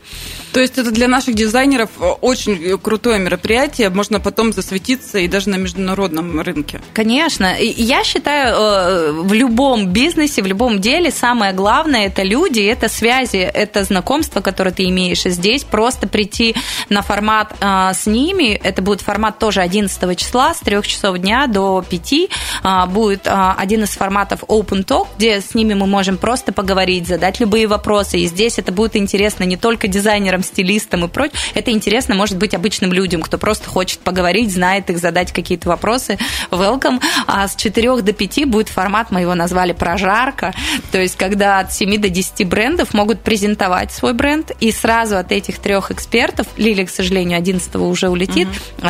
То 0.53 0.59
есть 0.59 0.77
это 0.77 0.91
для 0.91 1.07
наших 1.07 1.35
дизайнеров 1.35 1.89
очень 2.21 2.77
крутое 2.79 3.19
мероприятие, 3.19 3.89
можно 3.89 4.19
потом 4.19 4.51
засветиться 4.51 5.19
и 5.19 5.27
даже 5.27 5.49
на 5.49 5.55
международном 5.55 6.41
рынке. 6.41 6.81
Конечно. 6.93 7.55
Я 7.59 8.03
считаю, 8.03 8.58
Э, 8.59 9.11
в 9.13 9.31
любом 9.31 9.87
бизнесе, 9.87 10.41
в 10.41 10.45
любом 10.45 10.81
деле 10.81 11.11
самое 11.11 11.53
главное 11.53 12.07
это 12.07 12.23
люди, 12.23 12.59
это 12.59 12.89
связи, 12.89 13.37
это 13.37 13.85
знакомство, 13.85 14.41
которое 14.41 14.71
ты 14.71 14.83
имеешь. 14.89 15.23
Здесь 15.23 15.63
просто 15.63 16.07
прийти 16.07 16.55
на 16.89 17.01
формат 17.01 17.53
э, 17.61 17.91
с 17.93 18.05
ними, 18.05 18.59
это 18.61 18.81
будет 18.81 18.99
формат 18.99 19.39
тоже 19.39 19.61
11 19.61 20.17
числа 20.17 20.53
с 20.53 20.59
3 20.59 20.81
часов 20.83 21.17
дня 21.19 21.47
до 21.47 21.81
5, 21.89 22.13
э, 22.13 22.85
будет 22.87 23.27
один 23.29 23.83
из 23.83 23.91
форматов 23.91 24.43
Open 24.43 24.85
Talk, 24.85 25.07
где 25.17 25.39
с 25.39 25.55
ними 25.55 25.73
мы 25.73 25.87
можем 25.87 26.17
просто 26.17 26.51
поговорить, 26.51 27.07
задать 27.07 27.39
любые 27.39 27.65
вопросы. 27.67 28.19
И 28.19 28.25
здесь 28.25 28.59
это 28.59 28.73
будет 28.73 28.97
интересно 28.97 29.45
не 29.45 29.55
только 29.55 29.87
дизайнерам, 29.87 30.43
стилистам 30.43 31.05
и 31.05 31.07
прочее, 31.07 31.39
это 31.53 31.71
интересно, 31.71 32.13
может 32.13 32.37
быть, 32.37 32.53
обычным 32.53 32.91
людям, 32.91 33.21
кто 33.21 33.37
просто 33.37 33.69
хочет 33.69 33.99
поговорить, 33.99 34.51
знает 34.51 34.89
их, 34.89 34.97
задать 34.97 35.31
какие-то 35.31 35.69
вопросы. 35.69 36.17
Welcome. 36.51 37.01
А 37.25 37.47
с 37.47 37.55
4 37.55 38.01
до 38.01 38.11
5 38.11 38.48
будет 38.49 38.69
формат, 38.69 39.11
мы 39.11 39.21
его 39.21 39.35
назвали 39.35 39.73
прожарка, 39.73 40.53
то 40.91 40.99
есть 40.99 41.15
когда 41.15 41.59
от 41.59 41.73
7 41.73 41.99
до 41.99 42.09
10 42.09 42.47
брендов 42.47 42.93
могут 42.93 43.21
презентовать 43.21 43.91
свой 43.91 44.13
бренд, 44.13 44.51
и 44.59 44.71
сразу 44.71 45.17
от 45.17 45.31
этих 45.31 45.59
трех 45.59 45.91
экспертов, 45.91 46.47
Лилия, 46.57 46.85
к 46.85 46.89
сожалению, 46.89 47.37
11 47.37 47.75
уже 47.75 48.09
улетит, 48.09 48.47
угу. 48.47 48.87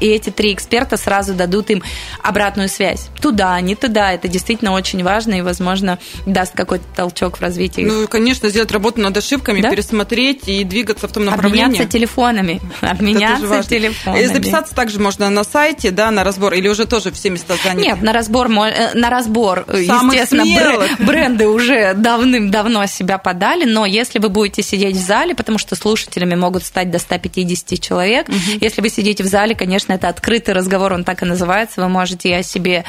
и 0.00 0.06
эти 0.06 0.30
три 0.30 0.52
эксперта 0.52 0.96
сразу 0.96 1.34
дадут 1.34 1.70
им 1.70 1.82
обратную 2.22 2.68
связь. 2.68 3.08
Туда, 3.20 3.60
не 3.60 3.74
туда, 3.74 4.12
это 4.12 4.28
действительно 4.28 4.72
очень 4.72 5.02
важно 5.02 5.34
и, 5.34 5.40
возможно, 5.40 5.98
даст 6.26 6.54
какой-то 6.54 6.84
толчок 6.94 7.38
в 7.38 7.42
развитии. 7.42 7.82
Ну, 7.82 8.08
конечно, 8.08 8.48
сделать 8.48 8.70
работу 8.72 9.00
над 9.00 9.16
ошибками, 9.16 9.60
да? 9.60 9.70
пересмотреть 9.70 10.48
и 10.48 10.64
двигаться 10.64 11.08
в 11.08 11.12
том 11.12 11.24
направлении. 11.24 11.64
Обменяться 11.64 11.88
телефонами. 11.90 12.60
Обменяться 12.80 13.62
телефонами. 13.62 14.22
И 14.22 14.26
записаться 14.26 14.74
также 14.74 14.98
можно 14.98 15.30
на 15.30 15.44
сайте, 15.44 15.90
да, 15.90 16.10
на 16.10 16.24
разбор, 16.24 16.54
или 16.54 16.68
уже 16.68 16.86
тоже 16.86 17.12
все 17.12 17.30
места 17.30 17.54
заняты? 17.62 17.86
Нет, 17.86 18.02
на 18.02 18.12
разбор, 18.12 18.50
э, 18.50 18.95
на 18.96 19.10
разбор, 19.10 19.66
Самых 19.86 20.14
естественно, 20.14 20.44
смелых. 20.44 21.00
бренды 21.00 21.46
уже 21.46 21.94
давным-давно 21.94 22.86
себя 22.86 23.18
подали, 23.18 23.64
но 23.64 23.86
если 23.86 24.18
вы 24.18 24.28
будете 24.28 24.62
сидеть 24.62 24.96
в 24.96 25.00
зале, 25.00 25.34
потому 25.34 25.58
что 25.58 25.76
слушателями 25.76 26.34
могут 26.34 26.64
стать 26.64 26.90
до 26.90 26.98
150 26.98 27.80
человек, 27.80 28.28
угу. 28.28 28.36
если 28.60 28.80
вы 28.80 28.88
сидите 28.88 29.22
в 29.22 29.26
зале, 29.26 29.54
конечно, 29.54 29.92
это 29.92 30.08
открытый 30.08 30.54
разговор, 30.54 30.92
он 30.92 31.04
так 31.04 31.22
и 31.22 31.26
называется, 31.26 31.80
вы 31.80 31.88
можете 31.88 32.34
о 32.36 32.42
себе 32.42 32.84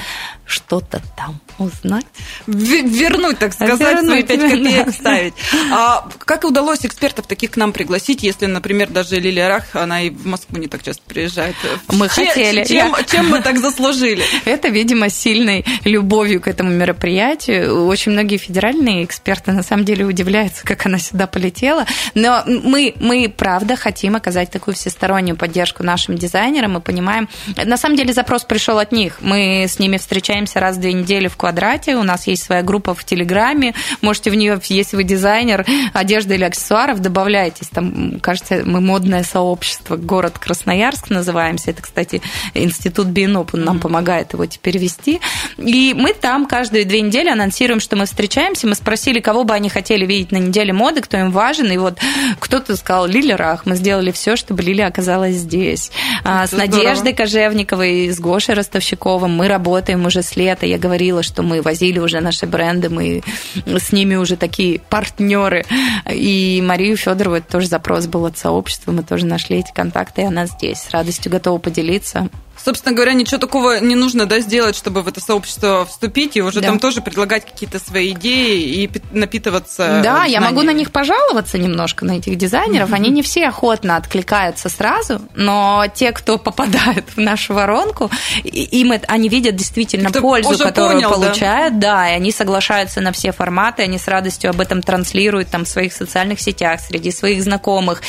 что-то 0.48 1.02
там 1.16 1.40
узнать. 1.60 2.06
Вернуть, 2.48 3.40
так 3.40 3.54
сказать, 3.54 3.80
Вернуть, 3.80 4.06
свои 4.06 4.24
пять 4.24 4.42
копеек 4.42 4.94
ставить. 4.94 5.34
А 5.72 6.08
как 6.20 6.46
удалось 6.46 6.86
экспертов 6.86 7.28
таких 7.28 7.52
к 7.52 7.58
нам 7.58 7.74
пригласить, 7.74 8.24
если, 8.24 8.46
например, 8.46 8.90
даже 8.90 9.20
Лилия 9.20 9.50
Рах, 9.50 9.76
она 9.76 10.02
и 10.04 10.10
в 10.10 10.26
Москву 10.26 10.58
не 10.58 10.68
так 10.68 10.84
часто 10.84 11.04
приезжает? 11.06 11.56
Мы 11.90 12.08
чем, 12.08 12.28
хотели. 12.28 12.64
Чем, 12.64 12.96
чем 13.08 13.30
мы 13.30 13.42
так 13.42 13.58
заслужили? 13.58 14.24
Это, 14.46 14.70
видимо, 14.70 15.10
сильной 15.10 15.66
любовью 15.84 16.42
к 16.42 16.48
этому 16.48 16.72
мероприятию. 16.72 17.86
Очень 17.86 18.14
многие 18.14 18.38
федеральные 18.38 19.04
эксперты 19.04 19.52
на 19.52 19.64
самом 19.64 19.84
деле 19.84 20.06
удивляются, 20.06 20.64
как 20.64 20.86
она 20.86 21.00
сюда 21.00 21.28
полетела. 21.28 21.86
Но 22.14 22.44
мы, 22.46 22.94
мы 23.00 23.34
правда, 23.36 23.76
хотим 23.76 24.16
оказать 24.16 24.50
такую 24.52 24.76
всестороннюю 24.76 25.36
поддержку 25.36 25.84
нашим 25.84 26.16
дизайнерам. 26.18 26.74
Мы 26.74 26.82
понимаем... 26.82 27.28
На 27.66 27.78
самом 27.78 27.98
деле 27.98 28.14
запрос 28.14 28.46
пришел 28.46 28.80
от 28.80 28.92
них. 28.92 29.18
Мы 29.20 29.66
с 29.68 29.80
ними 29.80 29.98
встречаемся 29.98 30.37
раз 30.56 30.78
в 30.78 30.80
две 30.80 30.94
недели 30.94 31.28
в 31.28 31.38
квадрате. 31.38 31.96
У 31.96 32.04
нас 32.04 32.28
есть 32.28 32.44
своя 32.44 32.62
группа 32.62 32.94
в 32.94 33.04
Телеграме. 33.04 33.74
Можете 34.02 34.30
в 34.30 34.36
нее, 34.36 34.60
если 34.64 34.96
вы 34.96 35.04
дизайнер 35.04 35.66
одежды 35.94 36.36
или 36.36 36.44
аксессуаров, 36.44 37.00
добавляйтесь. 37.00 37.68
Там, 37.68 38.20
кажется, 38.22 38.62
мы 38.66 38.82
модное 38.82 39.24
сообщество. 39.24 39.96
Город 39.98 40.38
Красноярск 40.40 41.10
называемся. 41.10 41.72
Это, 41.72 41.82
кстати, 41.82 42.22
институт 42.54 43.08
Биеноп, 43.08 43.54
он 43.54 43.64
нам 43.64 43.80
помогает 43.80 44.34
его 44.34 44.46
теперь 44.46 44.78
вести. 44.78 45.20
И 45.58 45.94
мы 45.98 46.14
там 46.14 46.46
каждые 46.46 46.86
две 46.86 47.02
недели 47.02 47.30
анонсируем, 47.30 47.80
что 47.80 47.96
мы 47.96 48.06
встречаемся. 48.06 48.68
Мы 48.68 48.76
спросили, 48.76 49.20
кого 49.20 49.44
бы 49.44 49.54
они 49.54 49.70
хотели 49.70 50.06
видеть 50.06 50.32
на 50.32 50.38
неделе 50.38 50.74
моды, 50.74 51.02
кто 51.02 51.18
им 51.18 51.32
важен. 51.32 51.72
И 51.72 51.78
вот 51.78 52.00
кто-то 52.40 52.76
сказал 52.76 53.08
Лили 53.08 53.32
Рах. 53.32 53.66
Мы 53.66 53.76
сделали 53.76 54.12
все, 54.12 54.36
чтобы 54.36 54.64
Лили 54.64 54.82
оказалась 54.82 55.36
здесь. 55.36 55.92
А, 56.24 56.44
Это 56.44 56.48
с 56.48 56.50
здорово. 56.52 56.68
Надеждой 56.68 57.14
Кожевниковой, 57.14 58.10
с 58.10 58.20
Гошей 58.20 58.56
Ростовщиковым 58.56 59.36
мы 59.36 59.48
работаем 59.48 60.06
уже 60.06 60.22
с 60.28 60.36
лета. 60.36 60.66
Я 60.66 60.78
говорила, 60.78 61.24
что 61.24 61.44
мы 61.44 61.62
возили 61.62 62.00
уже 62.00 62.20
наши 62.20 62.46
бренды, 62.46 62.90
мы 62.90 63.24
с 63.66 63.92
ними 63.92 64.16
уже 64.16 64.36
такие 64.36 64.80
партнеры. 64.80 65.66
И 66.12 66.62
Марию 66.66 66.98
Федорову 66.98 67.42
тоже 67.42 67.68
запрос 67.68 68.08
был 68.08 68.26
от 68.26 68.38
сообщества. 68.38 68.92
Мы 68.92 69.04
тоже 69.04 69.26
нашли 69.26 69.58
эти 69.58 69.72
контакты, 69.74 70.22
и 70.22 70.26
она 70.26 70.46
здесь. 70.46 70.80
С 70.80 70.92
радостью 70.92 71.32
готова 71.32 71.58
поделиться 71.58 72.30
собственно 72.68 72.94
говоря, 72.94 73.14
ничего 73.14 73.38
такого 73.38 73.80
не 73.80 73.96
нужно 73.96 74.26
да, 74.26 74.42
сделать, 74.42 74.76
чтобы 74.76 75.02
в 75.02 75.08
это 75.08 75.22
сообщество 75.22 75.86
вступить 75.86 76.36
и 76.36 76.42
уже 76.42 76.60
да. 76.60 76.68
там 76.68 76.80
тоже 76.80 77.00
предлагать 77.00 77.46
какие-то 77.46 77.80
свои 77.80 78.12
идеи 78.12 78.62
и 78.62 78.92
напитываться. 79.12 80.02
Да, 80.04 80.26
я 80.26 80.42
могу 80.42 80.64
на 80.64 80.74
них 80.74 80.92
пожаловаться 80.92 81.58
немножко, 81.58 82.04
на 82.04 82.18
этих 82.18 82.38
дизайнеров. 82.38 82.92
Они 82.92 83.10
не 83.10 83.22
все 83.22 83.48
охотно 83.48 83.96
откликаются 83.96 84.68
сразу, 84.68 85.22
но 85.34 85.86
те, 85.96 86.12
кто 86.12 86.38
попадают 86.38 87.06
в 87.16 87.18
нашу 87.22 87.54
воронку, 87.54 88.12
им 88.44 88.92
это, 88.92 89.06
они 89.08 89.30
видят 89.30 89.56
действительно 89.56 90.10
кто 90.10 90.20
пользу, 90.20 90.58
которую 90.58 91.02
понял, 91.02 91.12
получают, 91.14 91.80
да? 91.80 91.94
да, 91.94 92.10
и 92.10 92.16
они 92.16 92.34
соглашаются 92.34 93.00
на 93.00 93.14
все 93.14 93.32
форматы, 93.32 93.84
они 93.84 93.98
с 93.98 94.10
радостью 94.10 94.50
об 94.50 94.60
этом 94.60 94.82
транслируют 94.84 95.48
там 95.48 95.64
в 95.64 95.70
своих 95.70 95.94
социальных 95.94 96.42
сетях, 96.42 96.82
среди 96.82 97.12
своих 97.12 97.42
знакомых. 97.44 98.02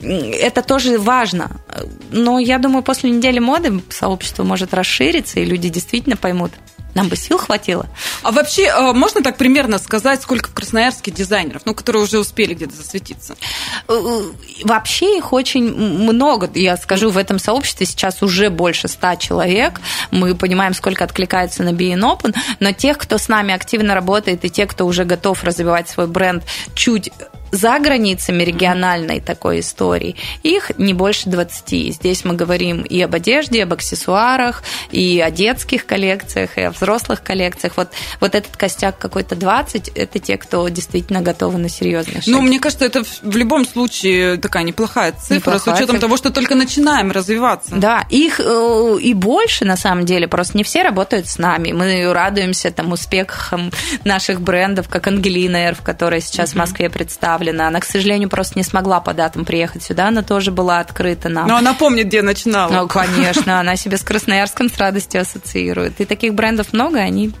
Это 0.00 0.62
тоже 0.62 0.98
важно. 0.98 1.50
Но 2.10 2.38
я 2.38 2.56
думаю, 2.56 2.82
после 2.82 3.10
недели 3.10 3.40
моды 3.40 3.82
сообщество 4.06 4.44
может 4.44 4.72
расшириться, 4.72 5.40
и 5.40 5.44
люди 5.44 5.68
действительно 5.68 6.16
поймут, 6.16 6.52
нам 6.94 7.08
бы 7.08 7.16
сил 7.16 7.38
хватило. 7.38 7.86
А 8.22 8.30
вообще, 8.30 8.66
э, 8.68 8.92
можно 8.92 9.20
так 9.20 9.36
примерно 9.36 9.78
сказать, 9.78 10.22
сколько 10.22 10.48
в 10.48 10.54
Красноярске 10.54 11.10
дизайнеров, 11.10 11.62
ну, 11.64 11.74
которые 11.74 12.04
уже 12.04 12.20
успели 12.20 12.54
где-то 12.54 12.76
засветиться? 12.76 13.34
Э, 13.88 13.92
э, 13.92 14.22
вообще 14.62 15.18
их 15.18 15.32
очень 15.32 15.74
много. 15.74 16.48
Я 16.54 16.76
скажу, 16.76 17.10
в 17.10 17.18
этом 17.18 17.40
сообществе 17.40 17.84
сейчас 17.84 18.22
уже 18.22 18.48
больше 18.48 18.86
ста 18.86 19.16
человек. 19.16 19.80
Мы 20.12 20.36
понимаем, 20.36 20.72
сколько 20.72 21.02
откликается 21.02 21.64
на 21.64 21.70
Be 21.70 21.92
Open, 21.94 22.32
но 22.60 22.70
тех, 22.70 22.96
кто 22.96 23.18
с 23.18 23.26
нами 23.26 23.52
активно 23.52 23.94
работает, 23.94 24.44
и 24.44 24.50
те, 24.50 24.66
кто 24.66 24.86
уже 24.86 25.04
готов 25.04 25.42
развивать 25.42 25.88
свой 25.88 26.06
бренд 26.06 26.44
чуть 26.74 27.10
за 27.50 27.78
границами 27.78 28.42
региональной 28.42 29.20
такой 29.20 29.60
истории, 29.60 30.16
их 30.42 30.72
не 30.78 30.94
больше 30.94 31.28
20. 31.28 31.94
Здесь 31.94 32.24
мы 32.24 32.34
говорим 32.34 32.82
и 32.82 33.00
об 33.00 33.14
одежде, 33.14 33.58
и 33.58 33.62
об 33.62 33.72
аксессуарах, 33.72 34.62
и 34.90 35.20
о 35.20 35.30
детских 35.30 35.86
коллекциях, 35.86 36.58
и 36.58 36.62
о 36.62 36.70
взрослых 36.70 37.22
коллекциях. 37.22 37.76
Вот, 37.76 37.88
вот 38.20 38.34
этот 38.34 38.56
костяк 38.56 38.98
какой-то 38.98 39.36
20, 39.36 39.88
это 39.88 40.18
те, 40.18 40.36
кто 40.36 40.68
действительно 40.68 41.20
готовы 41.20 41.58
на 41.58 41.68
серьезные 41.68 42.20
шаги. 42.20 42.30
Ну, 42.30 42.40
мне 42.40 42.58
кажется, 42.60 42.84
это 42.84 43.04
в 43.04 43.36
любом 43.36 43.66
случае 43.66 44.36
такая 44.36 44.62
неплохая 44.62 45.12
цифра, 45.12 45.34
неплохая 45.34 45.60
с 45.60 45.66
учетом 45.78 45.96
цифра. 45.96 46.00
того, 46.00 46.16
что 46.16 46.30
только 46.30 46.54
начинаем 46.54 47.10
развиваться. 47.10 47.74
Да, 47.74 48.04
их 48.10 48.40
э, 48.40 48.96
и 49.00 49.14
больше, 49.14 49.64
на 49.64 49.76
самом 49.76 50.04
деле, 50.04 50.28
просто 50.28 50.56
не 50.56 50.64
все 50.64 50.82
работают 50.82 51.28
с 51.28 51.38
нами. 51.38 51.72
Мы 51.72 52.12
радуемся 52.12 52.70
там 52.70 52.92
успехам 52.92 53.70
наших 54.04 54.40
брендов, 54.40 54.88
как 54.88 55.06
Ангелина 55.06 55.68
Эрф, 55.68 55.82
которая 55.82 56.20
сейчас 56.20 56.50
mm-hmm. 56.50 56.54
в 56.54 56.56
Москве 56.56 56.90
представлена, 56.90 57.35
заявлена. 57.36 57.68
Она, 57.68 57.80
к 57.80 57.84
сожалению, 57.84 58.28
просто 58.28 58.58
не 58.58 58.62
смогла 58.62 59.00
по 59.00 59.14
датам 59.14 59.44
приехать 59.44 59.82
сюда. 59.82 60.08
Она 60.08 60.22
тоже 60.22 60.50
была 60.50 60.80
открыта 60.80 61.28
нам. 61.28 61.48
Но 61.48 61.56
она 61.56 61.74
помнит, 61.74 62.06
где 62.06 62.22
начинала. 62.22 62.72
Ну, 62.72 62.88
конечно. 62.88 63.60
Она 63.60 63.76
себя 63.76 63.98
с 63.98 64.02
Красноярском 64.02 64.68
с 64.68 64.78
радостью 64.78 65.20
ассоциирует. 65.20 66.00
И 66.00 66.04
таких 66.04 66.34
брендов 66.34 66.72
много, 66.72 66.98
они 66.98 67.32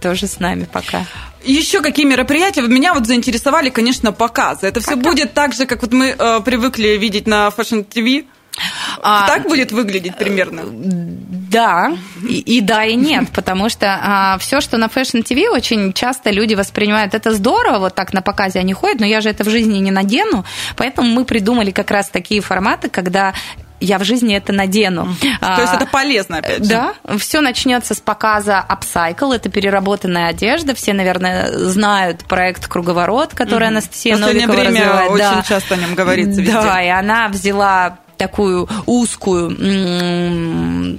тоже 0.00 0.26
с 0.26 0.40
нами 0.40 0.66
пока. 0.70 1.04
Еще 1.44 1.80
какие 1.80 2.06
мероприятия? 2.06 2.62
Меня 2.62 2.94
вот 2.94 3.06
заинтересовали, 3.06 3.70
конечно, 3.70 4.12
показы. 4.12 4.66
Это 4.66 4.80
все 4.80 4.96
будет 4.96 5.34
так 5.34 5.52
же, 5.54 5.66
как 5.66 5.82
вот 5.82 5.92
мы 5.92 6.14
э, 6.18 6.40
привыкли 6.44 6.98
видеть 6.98 7.26
на 7.26 7.48
Fashion 7.48 7.86
TV? 7.86 8.26
А, 9.02 9.26
так 9.26 9.44
будет 9.44 9.72
выглядеть 9.72 10.16
примерно? 10.16 10.62
Да, 11.50 11.92
и, 12.22 12.38
и 12.38 12.60
да, 12.60 12.84
и 12.84 12.94
нет, 12.94 13.28
потому 13.32 13.68
что 13.68 13.98
а, 14.00 14.38
все, 14.38 14.60
что 14.60 14.76
на 14.76 14.86
Fashion 14.86 15.24
TV, 15.24 15.48
очень 15.48 15.92
часто 15.92 16.30
люди 16.30 16.54
воспринимают 16.54 17.14
это 17.14 17.32
здорово, 17.34 17.78
вот 17.78 17.94
так 17.94 18.12
на 18.12 18.22
показе 18.22 18.60
они 18.60 18.72
ходят, 18.72 19.00
но 19.00 19.06
я 19.06 19.20
же 19.20 19.30
это 19.30 19.42
в 19.44 19.50
жизни 19.50 19.78
не 19.78 19.90
надену, 19.90 20.44
поэтому 20.76 21.08
мы 21.08 21.24
придумали 21.24 21.72
как 21.72 21.90
раз 21.90 22.08
такие 22.08 22.40
форматы, 22.40 22.88
когда 22.88 23.34
я 23.80 23.98
в 23.98 24.04
жизни 24.04 24.36
это 24.36 24.52
надену. 24.52 25.16
То 25.40 25.60
есть 25.60 25.74
это 25.74 25.86
полезно, 25.86 26.38
опять 26.38 26.64
же. 26.64 26.70
Да. 26.70 26.94
Все 27.18 27.40
начнется 27.40 27.94
с 27.94 28.00
показа 28.00 28.64
Upcycle, 28.68 29.34
это 29.34 29.48
переработанная 29.48 30.28
одежда. 30.28 30.74
Все, 30.74 30.92
наверное, 30.92 31.50
знают 31.50 32.24
проект 32.24 32.68
«Круговорот», 32.68 33.34
который 33.34 33.64
mm-hmm. 33.64 33.68
Анастасия 33.68 34.16
Новикова 34.16 34.52
время 34.52 34.70
развивает. 34.70 35.10
очень 35.10 35.18
да. 35.18 35.44
часто 35.48 35.74
о 35.74 35.78
нем 35.78 35.94
говорится 35.94 36.40
везде. 36.40 36.52
Да, 36.52 36.82
и 36.82 36.88
она 36.88 37.28
взяла 37.28 37.98
такую 38.20 38.68
узкую 38.84 39.56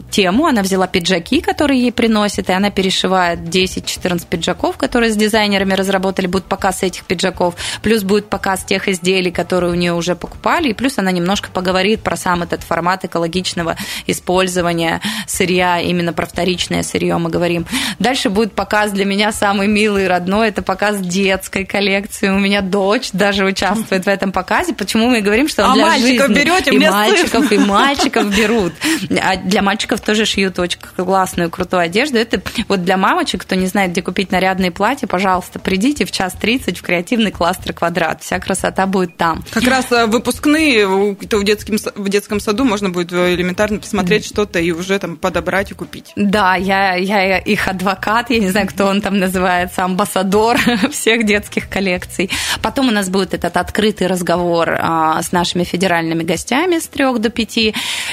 тему. 0.09 0.47
Она 0.47 0.63
взяла 0.63 0.87
пиджаки, 0.87 1.39
которые 1.39 1.79
ей 1.79 1.91
приносят, 1.91 2.49
и 2.49 2.51
она 2.51 2.71
перешивает 2.71 3.41
10-14 3.41 4.25
пиджаков, 4.27 4.77
которые 4.77 5.11
с 5.11 5.15
дизайнерами 5.15 5.75
разработали. 5.75 6.25
Будет 6.25 6.45
показ 6.45 6.81
этих 6.81 7.03
пиджаков, 7.03 7.53
плюс 7.83 8.01
будет 8.01 8.27
показ 8.27 8.63
тех 8.63 8.87
изделий, 8.87 9.29
которые 9.29 9.71
у 9.71 9.75
нее 9.75 9.93
уже 9.93 10.15
покупали, 10.15 10.69
и 10.69 10.73
плюс 10.73 10.97
она 10.97 11.11
немножко 11.11 11.51
поговорит 11.51 12.01
про 12.01 12.17
сам 12.17 12.41
этот 12.41 12.63
формат 12.63 13.05
экологичного 13.05 13.77
использования 14.07 14.99
сырья, 15.27 15.79
именно 15.79 16.13
про 16.13 16.25
вторичное 16.25 16.81
сырье 16.81 17.19
мы 17.19 17.29
говорим. 17.29 17.67
Дальше 17.99 18.31
будет 18.31 18.53
показ 18.53 18.91
для 18.91 19.05
меня 19.05 19.31
самый 19.31 19.67
милый 19.67 20.05
и 20.05 20.07
родной, 20.07 20.47
это 20.47 20.63
показ 20.63 20.99
детской 20.99 21.65
коллекции. 21.65 22.29
У 22.29 22.39
меня 22.39 22.61
дочь 22.61 23.11
даже 23.13 23.45
участвует 23.45 24.05
в 24.05 24.09
этом 24.09 24.31
показе. 24.31 24.73
Почему 24.73 25.07
мы 25.07 25.21
говорим, 25.21 25.47
что 25.47 25.65
он 25.65 25.71
а 25.71 25.73
для 25.75 25.97
жизни. 25.99 26.33
берете, 26.33 26.71
мне 26.71 26.89
мальчиков 27.11 27.51
и 27.51 27.57
мальчиков 27.57 28.37
берут. 28.37 28.73
А 29.21 29.37
для 29.37 29.61
мальчиков 29.61 30.01
тоже 30.01 30.25
шьют 30.25 30.59
очень 30.59 30.79
классную, 30.79 31.49
крутую 31.49 31.81
одежду. 31.81 32.17
Это 32.17 32.41
вот 32.67 32.83
для 32.83 32.97
мамочек, 32.97 33.41
кто 33.41 33.55
не 33.55 33.67
знает, 33.67 33.91
где 33.91 34.01
купить 34.01 34.31
нарядные 34.31 34.71
платья, 34.71 35.07
пожалуйста, 35.07 35.59
придите 35.59 36.05
в 36.05 36.11
час 36.11 36.33
30 36.33 36.77
в 36.77 36.81
креативный 36.81 37.31
кластер 37.31 37.73
«Квадрат». 37.73 38.21
Вся 38.21 38.39
красота 38.39 38.85
будет 38.85 39.17
там. 39.17 39.43
Как 39.51 39.63
раз 39.63 39.91
э, 39.91 40.05
выпускные 40.05 40.87
в 40.87 41.43
детском, 41.43 41.77
в 41.95 42.09
детском 42.09 42.39
саду 42.39 42.65
можно 42.65 42.89
будет 42.89 43.11
элементарно 43.11 43.79
посмотреть 43.79 44.25
что-то 44.25 44.59
и 44.59 44.71
уже 44.71 44.99
там 44.99 45.17
подобрать 45.17 45.71
и 45.71 45.73
купить. 45.73 46.11
Да, 46.15 46.55
я, 46.55 46.95
я 46.95 47.37
их 47.37 47.67
адвокат, 47.67 48.29
я 48.29 48.39
не 48.39 48.49
знаю, 48.49 48.67
кто 48.67 48.85
он 48.85 49.01
там 49.01 49.17
называется, 49.17 49.83
амбассадор 49.83 50.57
всех 50.91 51.25
детских 51.25 51.69
коллекций. 51.69 52.29
Потом 52.61 52.89
у 52.89 52.91
нас 52.91 53.09
будет 53.09 53.33
этот 53.33 53.57
открытый 53.57 54.07
разговор 54.07 54.77
а, 54.79 55.21
с 55.21 55.31
нашими 55.31 55.63
федеральными 55.63 56.23
гостями 56.23 56.79
с 56.79 56.87
3 57.01 57.19
до 57.19 57.29
5. 57.29 57.57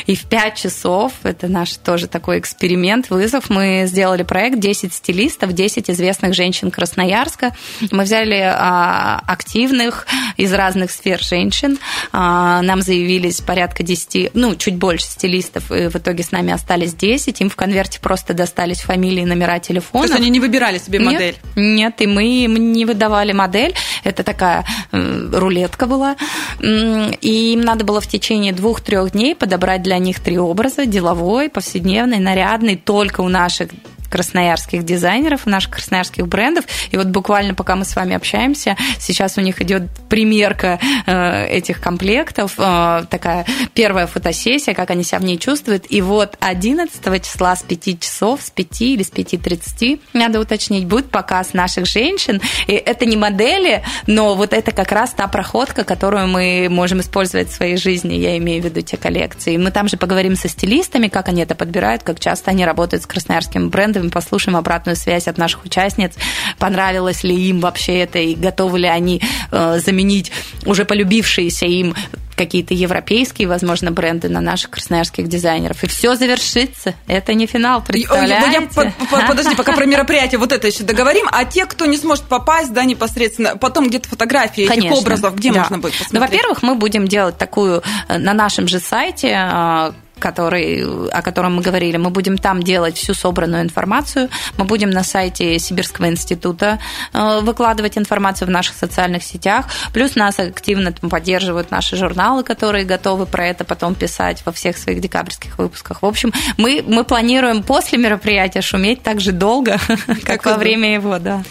И 0.06 0.14
в 0.14 0.24
5 0.24 0.54
часов, 0.54 1.12
это 1.22 1.48
наш 1.48 1.76
тоже 1.76 2.06
такой 2.06 2.38
эксперимент, 2.38 3.10
вызов, 3.10 3.50
мы 3.50 3.84
сделали 3.86 4.22
проект 4.22 4.58
10 4.58 4.94
стилистов, 4.94 5.52
10 5.52 5.90
известных 5.90 6.34
женщин 6.34 6.70
Красноярска. 6.70 7.54
Мы 7.90 8.04
взяли 8.04 8.40
а, 8.40 9.22
активных 9.26 10.06
из 10.36 10.52
разных 10.52 10.90
сфер 10.90 11.22
женщин. 11.22 11.78
А, 12.12 12.62
нам 12.62 12.82
заявились 12.82 13.40
порядка 13.40 13.82
10, 13.82 14.30
ну, 14.34 14.56
чуть 14.56 14.76
больше 14.76 15.06
стилистов, 15.06 15.70
и 15.70 15.88
в 15.88 15.96
итоге 15.96 16.22
с 16.22 16.32
нами 16.32 16.52
остались 16.52 16.94
10. 16.94 17.40
Им 17.40 17.50
в 17.50 17.56
конверте 17.56 18.00
просто 18.00 18.32
достались 18.32 18.80
фамилии, 18.80 19.24
номера 19.24 19.58
телефона. 19.58 20.06
То 20.06 20.12
есть 20.12 20.20
они 20.20 20.30
не 20.30 20.40
выбирали 20.40 20.78
себе 20.78 21.00
модель? 21.00 21.36
Нет, 21.56 22.00
и 22.00 22.06
мы 22.06 22.44
им 22.44 22.72
не 22.72 22.84
выдавали 22.84 23.32
модель. 23.32 23.74
Это 24.04 24.22
такая 24.22 24.64
рулетка 24.92 25.86
была. 25.86 26.16
И 26.62 27.52
им 27.52 27.60
надо 27.60 27.84
было 27.84 28.00
в 28.00 28.06
течение 28.06 28.52
двух-трех 28.68 29.12
дней 29.12 29.34
подобрать 29.34 29.82
для 29.82 29.96
них 29.96 30.20
три 30.20 30.38
образа. 30.38 30.84
Деловой, 30.84 31.48
повседневный, 31.48 32.18
нарядный, 32.18 32.76
только 32.76 33.22
у 33.22 33.28
наших 33.28 33.70
красноярских 34.08 34.84
дизайнеров, 34.84 35.46
наших 35.46 35.72
красноярских 35.72 36.26
брендов. 36.26 36.64
И 36.90 36.96
вот 36.96 37.06
буквально 37.08 37.54
пока 37.54 37.76
мы 37.76 37.84
с 37.84 37.94
вами 37.96 38.14
общаемся, 38.14 38.76
сейчас 38.98 39.38
у 39.38 39.40
них 39.40 39.60
идет 39.60 39.82
примерка 40.08 40.78
э, 41.06 41.46
этих 41.46 41.80
комплектов, 41.80 42.54
э, 42.58 43.04
такая 43.10 43.46
первая 43.74 44.06
фотосессия, 44.06 44.74
как 44.74 44.90
они 44.90 45.04
себя 45.04 45.18
в 45.18 45.24
ней 45.24 45.38
чувствуют. 45.38 45.86
И 45.88 46.00
вот 46.00 46.36
11 46.40 47.22
числа 47.22 47.56
с 47.56 47.62
5 47.62 48.00
часов, 48.00 48.42
с 48.42 48.50
5 48.50 48.80
или 48.82 49.02
с 49.02 49.10
5.30, 49.10 50.00
надо 50.12 50.40
уточнить, 50.40 50.86
будет 50.86 51.10
показ 51.10 51.52
наших 51.52 51.86
женщин. 51.86 52.40
И 52.66 52.72
это 52.72 53.06
не 53.06 53.16
модели, 53.16 53.82
но 54.06 54.34
вот 54.34 54.52
это 54.52 54.72
как 54.72 54.92
раз 54.92 55.10
та 55.10 55.26
проходка, 55.28 55.84
которую 55.84 56.28
мы 56.28 56.68
можем 56.70 57.00
использовать 57.00 57.48
в 57.48 57.54
своей 57.54 57.76
жизни, 57.76 58.14
я 58.14 58.36
имею 58.38 58.62
в 58.62 58.64
виду 58.64 58.80
те 58.80 58.96
коллекции. 58.96 59.56
Мы 59.56 59.70
там 59.70 59.88
же 59.88 59.96
поговорим 59.96 60.36
со 60.36 60.48
стилистами, 60.48 61.08
как 61.08 61.28
они 61.28 61.42
это 61.42 61.54
подбирают, 61.54 62.02
как 62.02 62.20
часто 62.20 62.50
они 62.50 62.64
работают 62.64 63.02
с 63.02 63.06
красноярскими 63.06 63.68
брендами, 63.98 64.10
послушаем 64.10 64.56
обратную 64.56 64.96
связь 64.96 65.28
от 65.28 65.38
наших 65.38 65.64
участниц, 65.64 66.12
понравилось 66.58 67.24
ли 67.24 67.34
им 67.34 67.60
вообще 67.60 67.98
это 67.98 68.18
и 68.18 68.34
готовы 68.34 68.80
ли 68.80 68.88
они 68.88 69.20
э, 69.50 69.80
заменить 69.84 70.32
уже 70.64 70.84
полюбившиеся 70.84 71.66
им 71.66 71.94
какие-то 72.36 72.72
европейские, 72.72 73.48
возможно, 73.48 73.90
бренды 73.90 74.28
на 74.28 74.40
наших 74.40 74.70
красноярских 74.70 75.26
дизайнеров. 75.26 75.82
И 75.82 75.88
все 75.88 76.14
завершится. 76.14 76.94
Это 77.08 77.34
не 77.34 77.46
финал, 77.46 77.82
представляете? 77.82 78.70
Я, 78.76 78.82
я, 78.82 79.26
подожди, 79.26 79.56
пока 79.56 79.72
про 79.72 79.84
мероприятие 79.86 80.38
вот 80.38 80.52
это 80.52 80.68
еще 80.68 80.84
договорим. 80.84 81.26
А 81.32 81.44
те, 81.44 81.66
кто 81.66 81.84
не 81.86 81.96
сможет 81.96 82.26
попасть, 82.26 82.72
да, 82.72 82.84
непосредственно, 82.84 83.56
потом 83.56 83.88
где-то 83.88 84.08
фотографии 84.08 84.66
Конечно, 84.66 84.94
этих 84.94 84.98
образов, 84.98 85.34
где 85.34 85.52
да. 85.52 85.60
можно 85.60 85.78
будет 85.78 85.98
посмотреть? 85.98 86.12
Ну, 86.12 86.20
во-первых, 86.20 86.62
мы 86.62 86.76
будем 86.76 87.08
делать 87.08 87.36
такую 87.36 87.82
э, 88.06 88.18
на 88.18 88.34
нашем 88.34 88.68
же 88.68 88.78
сайте 88.78 89.30
э, 89.30 89.92
который, 90.18 91.08
о 91.10 91.22
котором 91.22 91.56
мы 91.56 91.62
говорили, 91.62 91.96
мы 91.96 92.10
будем 92.10 92.38
там 92.38 92.62
делать 92.62 92.96
всю 92.96 93.14
собранную 93.14 93.62
информацию, 93.62 94.28
мы 94.56 94.64
будем 94.64 94.90
на 94.90 95.02
сайте 95.02 95.58
Сибирского 95.58 96.08
института 96.08 96.78
э, 97.12 97.40
выкладывать 97.42 97.98
информацию 97.98 98.48
в 98.48 98.50
наших 98.50 98.76
социальных 98.76 99.22
сетях, 99.22 99.66
плюс 99.92 100.16
нас 100.16 100.38
активно 100.38 100.92
поддерживают 100.92 101.70
наши 101.70 101.96
журналы, 101.96 102.42
которые 102.42 102.84
готовы 102.84 103.26
про 103.26 103.46
это 103.46 103.64
потом 103.64 103.94
писать 103.94 104.42
во 104.44 104.52
всех 104.52 104.76
своих 104.76 105.00
декабрьских 105.00 105.58
выпусках. 105.58 106.02
В 106.02 106.06
общем, 106.06 106.32
мы, 106.56 106.84
мы 106.86 107.04
планируем 107.04 107.62
после 107.62 107.98
мероприятия 107.98 108.62
шуметь 108.62 109.02
так 109.02 109.20
же 109.20 109.32
долго, 109.32 109.78
как, 110.24 110.44
во 110.44 110.56
время 110.56 110.94
его, 110.94 111.18
да. 111.18 111.42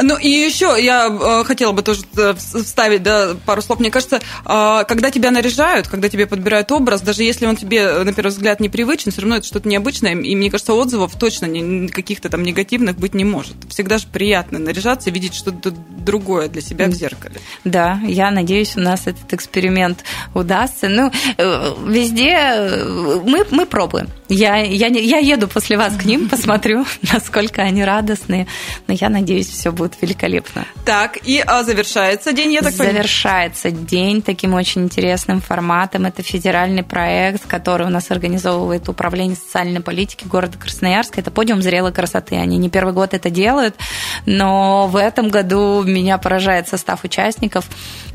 Ну 0.00 0.16
и 0.16 0.28
еще 0.28 0.76
я 0.78 1.08
э, 1.08 1.44
хотела 1.44 1.72
бы 1.72 1.82
тоже 1.82 2.02
э, 2.16 2.34
вставить 2.34 3.02
да, 3.02 3.34
пару 3.44 3.62
слов. 3.62 3.80
Мне 3.80 3.90
кажется, 3.90 4.20
когда 4.44 5.10
тебя 5.10 5.30
наряжают, 5.30 5.88
когда 5.88 6.08
тебе 6.08 6.26
подбирают 6.26 6.70
образ, 6.72 7.00
даже 7.00 7.22
если 7.22 7.46
он 7.46 7.56
тебе, 7.56 8.04
первый 8.16 8.30
взгляд 8.30 8.60
непривычен, 8.60 9.12
все 9.12 9.20
равно 9.20 9.36
это 9.36 9.46
что-то 9.46 9.68
необычное, 9.68 10.14
и 10.14 10.34
мне 10.34 10.50
кажется, 10.50 10.74
отзывов 10.74 11.16
точно 11.18 11.46
каких-то 11.88 12.28
там 12.28 12.42
негативных 12.42 12.98
быть 12.98 13.14
не 13.14 13.24
может. 13.24 13.54
Всегда 13.68 13.98
же 13.98 14.06
приятно 14.08 14.58
наряжаться, 14.58 15.10
видеть 15.10 15.34
что-то 15.34 15.72
другое 16.06 16.48
для 16.48 16.62
себя 16.62 16.86
в 16.86 16.92
зеркале. 16.92 17.36
Да, 17.64 18.00
я 18.06 18.30
надеюсь, 18.30 18.76
у 18.76 18.80
нас 18.80 19.06
этот 19.06 19.32
эксперимент 19.34 20.04
удастся. 20.34 20.88
Ну, 20.88 21.12
э, 21.36 21.74
везде 21.86 22.30
э, 22.30 23.20
мы, 23.24 23.44
мы 23.50 23.66
пробуем. 23.66 24.08
Я, 24.28 24.56
я, 24.56 24.86
я 24.86 25.18
еду 25.18 25.48
после 25.48 25.76
вас 25.76 25.96
к 25.96 26.04
ним, 26.04 26.28
посмотрю, 26.30 26.86
насколько 27.12 27.62
они 27.62 27.84
радостные. 27.84 28.46
Но 28.86 28.94
я 28.94 29.08
надеюсь, 29.08 29.48
все 29.48 29.72
будет 29.72 30.00
великолепно. 30.00 30.64
Так, 30.84 31.18
и 31.24 31.42
а, 31.44 31.64
завершается 31.64 32.32
день, 32.32 32.52
я 32.52 32.62
так 32.62 32.72
понимаю? 32.72 32.94
Завершается 32.94 33.70
день 33.70 34.22
таким 34.22 34.54
очень 34.54 34.84
интересным 34.84 35.40
форматом. 35.40 36.06
Это 36.06 36.22
федеральный 36.22 36.84
проект, 36.84 37.46
который 37.46 37.86
у 37.86 37.90
нас 37.90 38.05
организовывает 38.10 38.88
Управление 38.88 39.36
социальной 39.36 39.80
политики 39.80 40.24
города 40.26 40.58
Красноярска. 40.58 41.20
Это 41.20 41.30
подиум 41.30 41.62
зрелой 41.62 41.92
красоты. 41.92 42.36
Они 42.36 42.58
не 42.58 42.70
первый 42.70 42.92
год 42.94 43.14
это 43.14 43.30
делают, 43.30 43.76
но 44.24 44.86
в 44.86 44.96
этом 44.96 45.28
году 45.28 45.82
меня 45.82 46.18
поражает 46.18 46.68
состав 46.68 47.04
участников. 47.04 47.66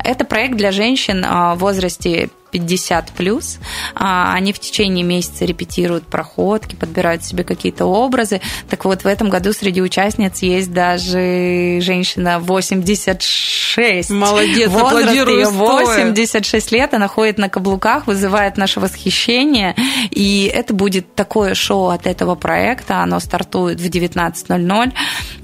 Это 0.02 0.24
проект 0.24 0.56
для 0.56 0.72
женщин 0.72 1.24
а, 1.26 1.54
в 1.54 1.58
возрасте 1.58 2.30
50 2.52 3.12
плюс. 3.12 3.58
А, 3.94 4.32
они 4.34 4.52
в 4.52 4.60
течение 4.60 5.04
месяца 5.04 5.44
репетируют 5.44 6.06
проходки, 6.06 6.76
подбирают 6.76 7.24
себе 7.24 7.42
какие-то 7.42 7.86
образы. 7.86 8.40
Так 8.68 8.84
вот, 8.84 9.02
в 9.02 9.06
этом 9.06 9.30
году 9.30 9.52
среди 9.52 9.82
участниц 9.82 10.42
есть 10.42 10.72
даже 10.72 11.78
женщина 11.80 12.38
86. 12.38 14.10
Молодец, 14.10 14.70
Возраст 14.70 15.14
ее 15.14 15.48
86 15.48 16.72
лет. 16.72 16.94
Она 16.94 17.08
ходит 17.08 17.38
на 17.38 17.48
каблуках, 17.48 18.06
вызывает 18.06 18.56
наше 18.56 18.78
восхищение. 18.80 19.74
И 20.10 20.50
это 20.52 20.74
будет 20.74 21.14
такое 21.14 21.54
шоу 21.54 21.88
от 21.88 22.06
этого 22.06 22.34
проекта. 22.34 22.98
Оно 22.98 23.18
стартует 23.18 23.80
в 23.80 23.86
19.00. 23.86 24.92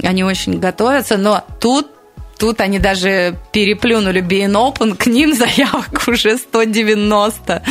Они 0.03 0.25
очень 0.25 0.61
готовятся. 0.61 1.17
Но 1.17 1.43
тут 1.59 1.98
Тут 2.39 2.61
они 2.61 2.79
даже 2.79 3.37
переплюнули 3.53 4.23
BN 4.23 4.53
Open, 4.53 4.97
к 4.97 5.07
ним 5.07 5.35
заявок 5.35 6.05
уже 6.07 6.39
190. 6.39 7.63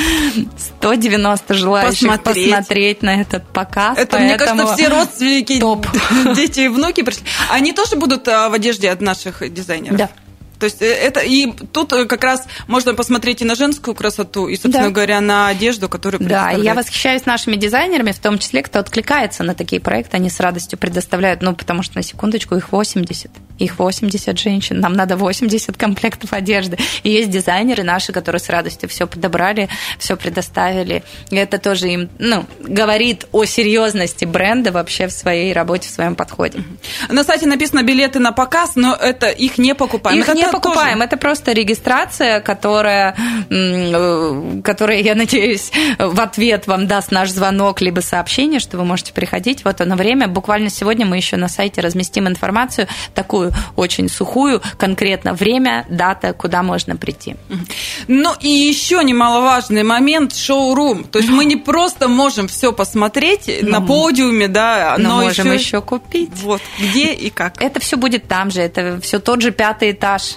190 0.80 1.54
желающих 1.54 2.10
посмотреть, 2.10 2.50
посмотреть 2.50 3.02
на 3.02 3.22
этот 3.22 3.48
показ. 3.48 3.98
Это, 3.98 4.20
мне 4.20 4.38
кажется, 4.38 4.76
все 4.76 4.90
родственники, 4.90 5.60
топ. 5.60 5.88
дети 6.36 6.62
и 6.62 6.68
внуки 6.68 7.02
пришли. 7.02 7.24
Они 7.50 7.72
тоже 7.72 7.96
будут 7.96 8.28
а, 8.28 8.50
в 8.50 8.54
одежде 8.54 8.90
от 8.90 9.00
наших 9.00 9.54
дизайнеров? 9.54 9.98
Да. 9.98 10.10
То 10.60 10.66
есть 10.66 10.82
э, 10.82 10.86
это 10.86 11.20
и 11.20 11.52
тут 11.52 11.94
э, 11.94 12.06
как 12.06 12.24
раз 12.24 12.48
можно 12.68 12.94
посмотреть 12.94 13.42
и 13.42 13.46
на 13.46 13.56
женскую 13.56 13.94
красоту, 13.94 14.48
и, 14.48 14.56
собственно 14.56 14.88
да. 14.88 14.92
говоря, 14.92 15.22
на 15.22 15.48
одежду, 15.48 15.90
которую 15.90 16.28
Да, 16.28 16.52
я 16.52 16.74
восхищаюсь 16.74 17.26
нашими 17.26 17.56
дизайнерами, 17.56 18.12
в 18.12 18.20
том 18.20 18.40
числе, 18.40 18.64
кто 18.64 18.80
откликается 18.80 19.44
на 19.44 19.54
такие 19.54 19.82
проекты, 19.82 20.18
они 20.18 20.30
с 20.30 20.40
радостью 20.40 20.80
предоставляют, 20.80 21.42
ну, 21.42 21.56
потому 21.56 21.84
что, 21.84 21.98
на 21.98 22.04
секундочку, 22.04 22.56
их 22.56 22.72
80. 22.72 23.32
Их 23.60 23.80
80 23.80 24.38
женщин, 24.38 24.80
нам 24.80 24.94
надо 24.94 25.18
80 25.18 25.78
комплектов 25.78 26.34
одежды. 26.34 26.78
И 27.04 27.10
есть 27.10 27.30
дизайнеры 27.30 27.84
наши, 27.84 28.12
которые 28.12 28.40
с 28.40 28.50
радостью 28.50 28.88
все 28.90 29.08
подобрали, 29.08 29.70
все 29.98 30.16
предоставили. 30.16 31.04
И 31.32 31.36
это 31.36 31.58
тоже 31.58 31.88
им, 31.90 32.10
ну, 32.20 32.46
говорит 32.60 33.26
о 33.32 33.46
серьезности 33.46 34.26
бренда 34.26 34.72
вообще 34.72 35.08
в 35.08 35.12
своей 35.12 35.54
работе, 35.54 35.90
в 35.90 35.92
своем 35.92 36.16
подходе. 36.16 36.64
На 37.10 37.24
сайте 37.24 37.48
написано 37.48 37.84
билеты 37.84 38.20
на 38.20 38.32
показ, 38.32 38.76
но 38.76 38.96
это 38.96 39.30
их 39.30 39.58
не 39.58 39.74
покупаем. 39.74 40.20
Их 40.20 40.30
это 40.30 40.38
не 40.38 40.47
не 40.48 40.52
покупаем, 40.52 40.96
тоже... 40.96 41.06
это 41.06 41.18
просто 41.18 41.52
регистрация, 41.52 42.42
которая, 42.42 43.16
э, 43.50 44.62
которая, 44.64 45.02
я 45.02 45.16
надеюсь, 45.16 45.72
в 45.98 46.20
ответ 46.20 46.68
вам 46.68 46.88
даст 46.88 47.12
наш 47.12 47.30
звонок 47.30 47.82
либо 47.82 48.02
сообщение, 48.02 48.60
что 48.60 48.78
вы 48.78 48.86
можете 48.86 49.14
приходить. 49.14 49.64
Вот 49.64 49.82
оно 49.82 49.96
время. 49.96 50.28
Буквально 50.28 50.70
сегодня 50.70 51.06
мы 51.06 51.18
еще 51.18 51.38
на 51.38 51.48
сайте 51.48 51.82
разместим 51.82 52.28
информацию, 52.28 52.88
такую 53.14 53.54
очень 53.76 54.10
сухую, 54.10 54.62
конкретно 54.78 55.34
время, 55.34 55.86
дата, 55.90 56.34
куда 56.34 56.64
можно 56.64 56.96
прийти. 56.96 57.36
Ну 58.08 58.34
и 58.40 58.50
еще 58.50 59.04
немаловажный 59.04 59.84
момент 59.84 60.36
шоу-рум. 60.36 61.04
То 61.04 61.20
есть 61.20 61.30
мы 61.30 61.46
не 61.46 61.56
просто 61.56 62.08
можем 62.08 62.48
все 62.48 62.72
посмотреть 62.74 63.50
ну, 63.62 63.70
на 63.70 63.82
подиуме, 63.82 64.48
да, 64.48 64.96
но, 64.98 65.10
но 65.10 65.22
можем 65.22 65.48
еще... 65.52 65.56
еще 65.56 65.82
купить. 65.82 66.30
Вот 66.36 66.62
где 66.80 67.14
и 67.14 67.30
как. 67.30 67.62
Это 67.62 67.80
все 67.80 67.98
будет 67.98 68.28
там 68.28 68.52
же, 68.52 68.62
это 68.62 69.00
все 69.02 69.20
тот 69.20 69.42
же 69.42 69.52
пятый 69.52 69.92
этаж 69.92 70.37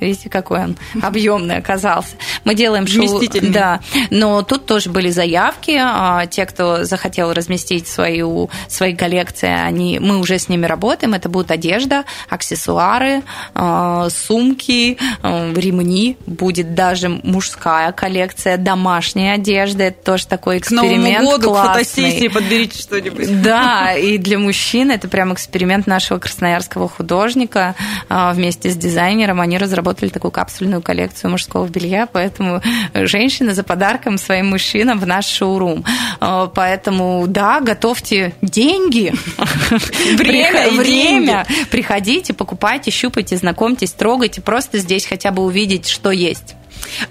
Видите, 0.00 0.30
какой 0.30 0.60
он 0.60 0.76
объемный 1.02 1.56
оказался. 1.56 2.16
Мы 2.44 2.54
делаем 2.54 2.86
шоу. 2.86 3.20
Да. 3.42 3.80
Но 4.10 4.42
тут 4.42 4.66
тоже 4.66 4.90
были 4.90 5.10
заявки. 5.10 5.78
А, 5.78 6.26
те, 6.26 6.46
кто 6.46 6.84
захотел 6.84 7.32
разместить 7.32 7.86
свою, 7.86 8.50
свои 8.68 8.94
коллекции, 8.94 9.48
они, 9.48 9.98
мы 9.98 10.18
уже 10.18 10.38
с 10.38 10.48
ними 10.48 10.66
работаем. 10.66 11.14
Это 11.14 11.28
будут 11.28 11.50
одежда, 11.50 12.04
аксессуары, 12.28 13.22
а, 13.54 14.08
сумки, 14.10 14.96
а, 15.22 15.52
ремни. 15.54 16.16
Будет 16.26 16.74
даже 16.74 17.08
мужская 17.08 17.92
коллекция 17.92 18.56
домашней 18.56 19.30
одежды. 19.30 19.84
Это 19.84 20.02
тоже 20.04 20.26
такой 20.26 20.58
эксперимент 20.58 21.18
К 21.18 21.20
Новому 21.20 21.30
году, 21.32 21.48
классный. 21.50 21.70
к 21.70 21.72
фотосессии 21.74 22.28
подберите 22.28 22.78
что-нибудь. 22.78 23.28
Да, 23.50 23.94
и 23.94 24.18
для 24.18 24.38
мужчин 24.38 24.90
это 24.90 25.08
прям 25.08 25.32
эксперимент 25.32 25.86
нашего 25.86 26.18
красноярского 26.18 26.88
художника 26.88 27.74
вместе 28.08 28.70
с 28.70 28.76
дизайнером. 28.76 29.40
Они 29.40 29.58
разработали 29.58 29.89
разработали 29.90 30.10
такую 30.10 30.30
капсульную 30.30 30.82
коллекцию 30.82 31.30
мужского 31.30 31.66
белья, 31.66 32.06
поэтому 32.06 32.62
женщины 32.94 33.54
за 33.54 33.62
подарком 33.62 34.18
своим 34.18 34.50
мужчинам 34.50 34.98
в 34.98 35.06
наш 35.06 35.26
шоурум. 35.26 35.84
А, 36.20 36.46
поэтому, 36.46 37.24
да, 37.26 37.60
готовьте 37.60 38.32
деньги, 38.42 39.12
время, 40.16 40.70
время. 40.70 41.46
Приходите, 41.70 42.32
покупайте, 42.32 42.90
щупайте, 42.90 43.36
знакомьтесь, 43.36 43.92
трогайте, 43.92 44.40
просто 44.40 44.78
здесь 44.78 45.06
хотя 45.06 45.30
бы 45.30 45.42
увидеть, 45.42 45.88
что 45.88 46.10
есть. 46.10 46.54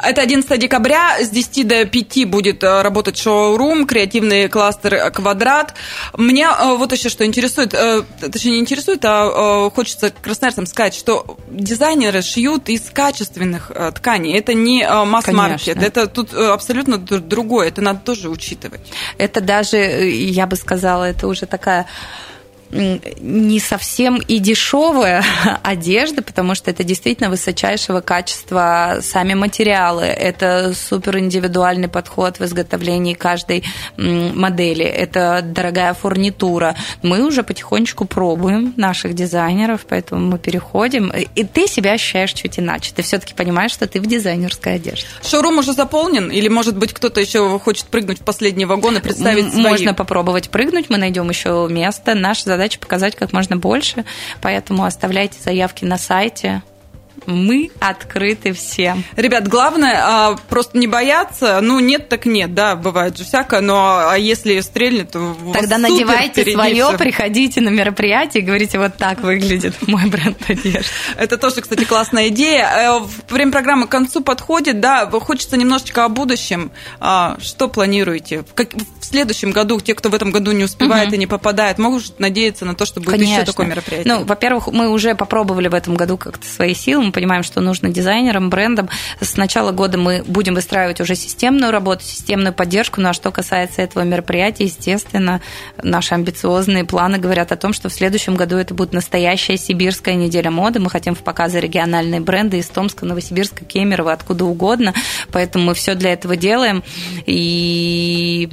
Это 0.03 0.21
11 0.21 0.59
декабря, 0.59 1.17
с 1.21 1.29
10 1.29 1.67
до 1.67 1.85
5 1.85 2.25
будет 2.25 2.63
э, 2.63 2.81
работать 2.81 3.17
шоу-рум, 3.17 3.85
креативный 3.85 4.47
кластер 4.47 5.11
«Квадрат». 5.11 5.73
Меня 6.17 6.55
э, 6.59 6.75
вот 6.77 6.91
еще 6.91 7.09
что 7.09 7.25
интересует, 7.25 7.73
э, 7.73 8.03
точнее 8.19 8.53
не 8.53 8.59
интересует, 8.59 9.01
а 9.03 9.69
хочется 9.69 10.11
красноярцам 10.11 10.65
сказать, 10.65 10.95
что 10.95 11.37
дизайнеры 11.49 12.21
шьют 12.21 12.69
из 12.69 12.89
качественных 12.89 13.71
тканей. 13.95 14.37
Это 14.37 14.53
не 14.53 14.87
масс-маркет, 15.05 15.81
это 15.81 16.07
тут 16.07 16.33
абсолютно 16.33 16.97
другое, 16.97 17.67
это 17.67 17.81
надо 17.81 17.99
тоже 17.99 18.29
учитывать. 18.29 18.81
Это 19.17 19.41
даже, 19.41 19.77
я 19.77 20.47
бы 20.47 20.55
сказала, 20.55 21.05
это 21.05 21.27
уже 21.27 21.45
такая 21.45 21.85
не 22.71 23.59
совсем 23.59 24.17
и 24.17 24.39
дешевая 24.39 25.23
одежда, 25.63 26.21
потому 26.21 26.55
что 26.55 26.71
это 26.71 26.83
действительно 26.83 27.29
высочайшего 27.29 28.01
качества 28.01 28.99
сами 29.01 29.33
материалы. 29.33 30.03
Это 30.03 30.73
супер 30.73 31.17
индивидуальный 31.17 31.87
подход 31.87 32.39
в 32.39 32.43
изготовлении 32.43 33.13
каждой 33.13 33.63
модели. 33.97 34.85
Это 34.85 35.41
дорогая 35.43 35.93
фурнитура. 35.93 36.75
Мы 37.01 37.25
уже 37.25 37.43
потихонечку 37.43 38.05
пробуем 38.05 38.73
наших 38.77 39.13
дизайнеров, 39.13 39.85
поэтому 39.87 40.25
мы 40.25 40.37
переходим. 40.37 41.11
И 41.35 41.43
ты 41.43 41.67
себя 41.67 41.93
ощущаешь 41.93 42.33
чуть 42.33 42.59
иначе. 42.59 42.91
Ты 42.95 43.01
все-таки 43.01 43.33
понимаешь, 43.33 43.71
что 43.71 43.87
ты 43.87 43.99
в 43.99 44.05
дизайнерской 44.05 44.75
одежде. 44.75 45.05
Шоурум 45.23 45.59
уже 45.59 45.73
заполнен? 45.73 46.29
Или, 46.29 46.47
может 46.47 46.77
быть, 46.77 46.93
кто-то 46.93 47.19
еще 47.19 47.57
хочет 47.59 47.85
прыгнуть 47.85 48.19
в 48.19 48.23
последний 48.23 48.65
вагон 48.65 48.97
и 48.97 48.99
представить 48.99 49.51
свои? 49.51 49.63
Можно 49.63 49.93
попробовать 49.93 50.49
прыгнуть, 50.49 50.89
мы 50.89 50.97
найдем 50.97 51.29
еще 51.29 51.67
место. 51.69 52.15
Наша 52.15 52.58
задача 52.59 52.79
показать 52.79 53.15
как 53.15 53.31
можно 53.31 53.55
больше, 53.55 54.03
поэтому 54.41 54.83
оставляйте 54.83 55.39
заявки 55.41 55.85
на 55.85 55.97
сайте 55.97 56.61
мы 57.29 57.71
открыты 57.79 58.53
всем. 58.53 59.03
Ребят, 59.15 59.47
главное 59.47 60.01
а, 60.01 60.35
просто 60.49 60.77
не 60.77 60.87
бояться. 60.87 61.59
Ну, 61.61 61.79
нет, 61.79 62.09
так 62.09 62.25
нет, 62.25 62.53
да, 62.53 62.75
бывает 62.75 63.17
же 63.17 63.23
всякое, 63.23 63.61
но 63.61 64.09
а 64.09 64.17
если 64.17 64.59
стрельнет, 64.61 65.11
то 65.11 65.35
Тогда 65.53 65.77
надевайте 65.77 66.51
свое, 66.51 66.87
все. 66.87 66.97
приходите 66.97 67.61
на 67.61 67.69
мероприятие 67.69 68.43
и 68.43 68.45
говорите, 68.45 68.79
вот 68.79 68.97
так 68.97 69.21
выглядит 69.21 69.75
мой 69.87 70.05
бренд 70.07 70.37
одежды. 70.47 70.89
Это 71.17 71.37
тоже, 71.37 71.61
кстати, 71.61 71.83
классная 71.83 72.29
идея. 72.29 72.99
Э, 72.99 72.99
время 73.29 73.51
программы 73.51 73.87
к 73.87 73.91
концу 73.91 74.21
подходит, 74.21 74.79
да, 74.79 75.09
хочется 75.09 75.57
немножечко 75.57 76.05
о 76.05 76.09
будущем. 76.09 76.71
А, 76.99 77.37
что 77.41 77.67
планируете? 77.67 78.43
В 78.55 79.05
следующем 79.05 79.51
году, 79.51 79.79
те, 79.79 79.93
кто 79.95 80.09
в 80.09 80.15
этом 80.15 80.31
году 80.31 80.51
не 80.51 80.63
успевает 80.63 81.07
угу. 81.07 81.15
и 81.15 81.17
не 81.17 81.27
попадает, 81.27 81.77
могут 81.77 82.19
надеяться 82.19 82.65
на 82.65 82.75
то, 82.75 82.85
что 82.85 82.99
будет 82.99 83.11
Конечно. 83.11 83.33
еще 83.33 83.45
такое 83.45 83.67
мероприятие? 83.67 84.13
Ну, 84.13 84.23
во-первых, 84.23 84.67
мы 84.67 84.89
уже 84.89 85.15
попробовали 85.15 85.67
в 85.67 85.73
этом 85.73 85.95
году 85.95 86.17
как-то 86.17 86.45
свои 86.47 86.73
силы, 86.73 87.05
мы 87.05 87.11
понимаем, 87.19 87.43
что 87.43 87.59
нужно 87.59 87.89
дизайнерам, 87.89 88.49
брендам. 88.49 88.87
С 89.19 89.35
начала 89.35 89.71
года 89.71 89.97
мы 89.97 90.23
будем 90.25 90.55
выстраивать 90.55 91.01
уже 91.01 91.15
системную 91.15 91.69
работу, 91.69 92.03
системную 92.03 92.53
поддержку. 92.53 93.01
Ну 93.01 93.09
а 93.09 93.13
что 93.13 93.29
касается 93.29 93.81
этого 93.81 94.03
мероприятия, 94.03 94.63
естественно, 94.63 95.41
наши 95.83 96.13
амбициозные 96.13 96.85
планы 96.85 97.17
говорят 97.17 97.51
о 97.51 97.57
том, 97.57 97.73
что 97.73 97.89
в 97.89 97.93
следующем 97.93 98.35
году 98.35 98.55
это 98.55 98.73
будет 98.73 98.93
настоящая 98.93 99.57
сибирская 99.57 100.15
неделя 100.15 100.49
моды. 100.49 100.79
Мы 100.79 100.89
хотим 100.89 101.13
в 101.13 101.19
показы 101.19 101.59
региональные 101.59 102.21
бренды 102.21 102.57
из 102.59 102.67
Томска, 102.67 103.05
Новосибирска, 103.05 103.65
Кемерово, 103.65 104.13
откуда 104.13 104.45
угодно. 104.45 104.93
Поэтому 105.33 105.65
мы 105.65 105.73
все 105.73 105.95
для 105.95 106.13
этого 106.13 106.37
делаем. 106.37 106.83
И 107.25 108.49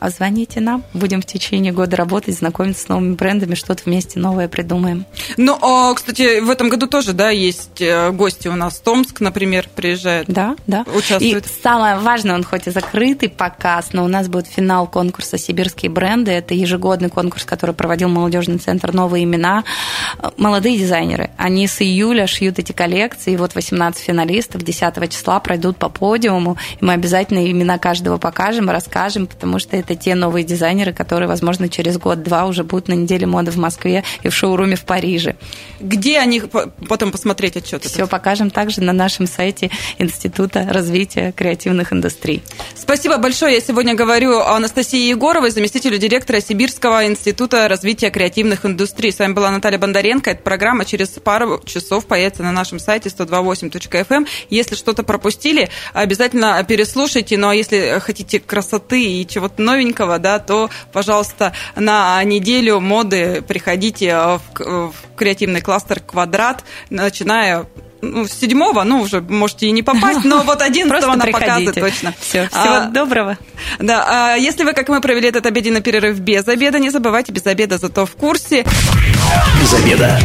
а 0.00 0.08
звоните 0.08 0.60
нам. 0.60 0.82
Будем 0.94 1.20
в 1.20 1.26
течение 1.26 1.72
года 1.72 1.94
работать, 1.94 2.36
знакомиться 2.36 2.84
с 2.84 2.88
новыми 2.88 3.14
брендами, 3.14 3.54
что-то 3.54 3.82
вместе 3.84 4.18
новое 4.18 4.48
придумаем. 4.48 5.04
Ну, 5.36 5.58
а, 5.60 5.92
кстати, 5.94 6.40
в 6.40 6.48
этом 6.48 6.70
году 6.70 6.86
тоже, 6.86 7.12
да, 7.12 7.28
есть 7.28 7.80
э, 7.82 8.10
гости 8.10 8.48
у 8.48 8.56
нас. 8.56 8.80
Томск, 8.80 9.20
например, 9.20 9.68
приезжает. 9.76 10.26
Да, 10.26 10.56
да. 10.66 10.84
Участвует. 10.94 11.46
И 11.46 11.62
самое 11.62 11.98
важное, 11.98 12.34
он 12.34 12.44
хоть 12.44 12.66
и 12.66 12.70
закрытый 12.70 13.28
показ, 13.28 13.92
но 13.92 14.04
у 14.04 14.08
нас 14.08 14.28
будет 14.28 14.46
финал 14.46 14.86
конкурса 14.86 15.36
«Сибирские 15.36 15.90
бренды». 15.90 16.30
Это 16.30 16.54
ежегодный 16.54 17.10
конкурс, 17.10 17.44
который 17.44 17.74
проводил 17.74 18.08
молодежный 18.08 18.58
центр 18.58 18.92
«Новые 18.94 19.24
имена». 19.24 19.64
Молодые 20.38 20.78
дизайнеры. 20.78 21.30
Они 21.36 21.66
с 21.66 21.82
июля 21.82 22.26
шьют 22.26 22.58
эти 22.58 22.72
коллекции. 22.72 23.34
И 23.34 23.36
вот 23.36 23.54
18 23.54 24.02
финалистов 24.02 24.62
10 24.62 25.10
числа 25.10 25.40
пройдут 25.40 25.76
по 25.76 25.90
подиуму. 25.90 26.56
И 26.80 26.84
мы 26.84 26.94
обязательно 26.94 27.50
имена 27.50 27.76
каждого 27.76 28.16
покажем, 28.16 28.70
расскажем, 28.70 29.26
потому 29.26 29.58
что 29.58 29.76
это 29.76 29.89
это 29.90 30.00
те 30.00 30.14
новые 30.14 30.44
дизайнеры, 30.44 30.92
которые, 30.92 31.28
возможно, 31.28 31.68
через 31.68 31.98
год-два 31.98 32.46
уже 32.46 32.62
будут 32.62 32.88
на 32.88 32.92
неделе 32.94 33.26
моды 33.26 33.50
в 33.50 33.56
Москве 33.56 34.04
и 34.22 34.28
в 34.28 34.34
шоуруме 34.34 34.76
в 34.76 34.84
Париже. 34.84 35.36
Где 35.80 36.18
они 36.18 36.42
потом 36.88 37.10
посмотреть 37.10 37.56
отчет? 37.56 37.84
Все 37.84 38.06
покажем 38.06 38.50
также 38.50 38.80
на 38.82 38.92
нашем 38.92 39.26
сайте 39.26 39.70
Института 39.98 40.66
развития 40.70 41.32
креативных 41.32 41.92
индустрий. 41.92 42.42
Спасибо 42.74 43.18
большое. 43.18 43.54
Я 43.54 43.60
сегодня 43.60 43.94
говорю 43.94 44.38
о 44.38 44.56
Анастасии 44.56 45.08
Егоровой, 45.08 45.50
заместителю 45.50 45.98
директора 45.98 46.40
Сибирского 46.40 47.06
института 47.06 47.66
развития 47.68 48.10
креативных 48.10 48.64
индустрий. 48.64 49.12
С 49.12 49.18
вами 49.18 49.32
была 49.32 49.50
Наталья 49.50 49.78
Бондаренко. 49.78 50.30
Эта 50.30 50.42
программа 50.42 50.84
через 50.84 51.08
пару 51.08 51.60
часов 51.64 52.06
появится 52.06 52.42
на 52.42 52.52
нашем 52.52 52.78
сайте 52.78 53.08
128.fm. 53.08 54.06
Эм. 54.10 54.26
Если 54.50 54.74
что-то 54.74 55.02
пропустили, 55.02 55.68
обязательно 55.92 56.62
переслушайте. 56.64 57.36
Ну 57.36 57.48
а 57.48 57.54
если 57.54 57.98
хотите 58.00 58.38
красоты 58.38 59.02
и 59.02 59.26
чего-то 59.26 59.60
новенького, 59.60 59.79
новенького, 59.80 60.18
да, 60.18 60.38
то, 60.38 60.70
пожалуйста, 60.92 61.52
на 61.76 62.22
неделю 62.24 62.80
моды 62.80 63.42
приходите 63.46 64.14
в, 64.14 64.40
в 64.58 64.94
креативный 65.16 65.60
кластер 65.60 66.00
«Квадрат», 66.00 66.64
начиная 66.90 67.66
ну, 68.02 68.26
с 68.26 68.32
седьмого, 68.32 68.82
ну, 68.84 69.00
уже 69.00 69.20
можете 69.20 69.66
и 69.66 69.70
не 69.72 69.82
попасть, 69.82 70.24
но 70.24 70.42
вот 70.42 70.62
одиннадцатого 70.62 71.16
на 71.16 71.26
показы 71.26 71.72
точно. 71.72 72.14
Все, 72.18 72.48
всего 72.48 72.74
а, 72.74 72.86
доброго. 72.86 73.38
Да, 73.78 74.32
а 74.32 74.36
если 74.36 74.64
вы, 74.64 74.72
как 74.72 74.88
мы, 74.88 75.00
провели 75.00 75.28
этот 75.28 75.46
обеденный 75.46 75.82
перерыв 75.82 76.18
без 76.18 76.48
обеда, 76.48 76.78
не 76.78 76.90
забывайте, 76.90 77.32
без 77.32 77.46
обеда 77.46 77.78
зато 77.78 78.06
в 78.06 78.12
курсе. 78.12 78.64
Без 79.60 79.74
обеда. 79.74 80.18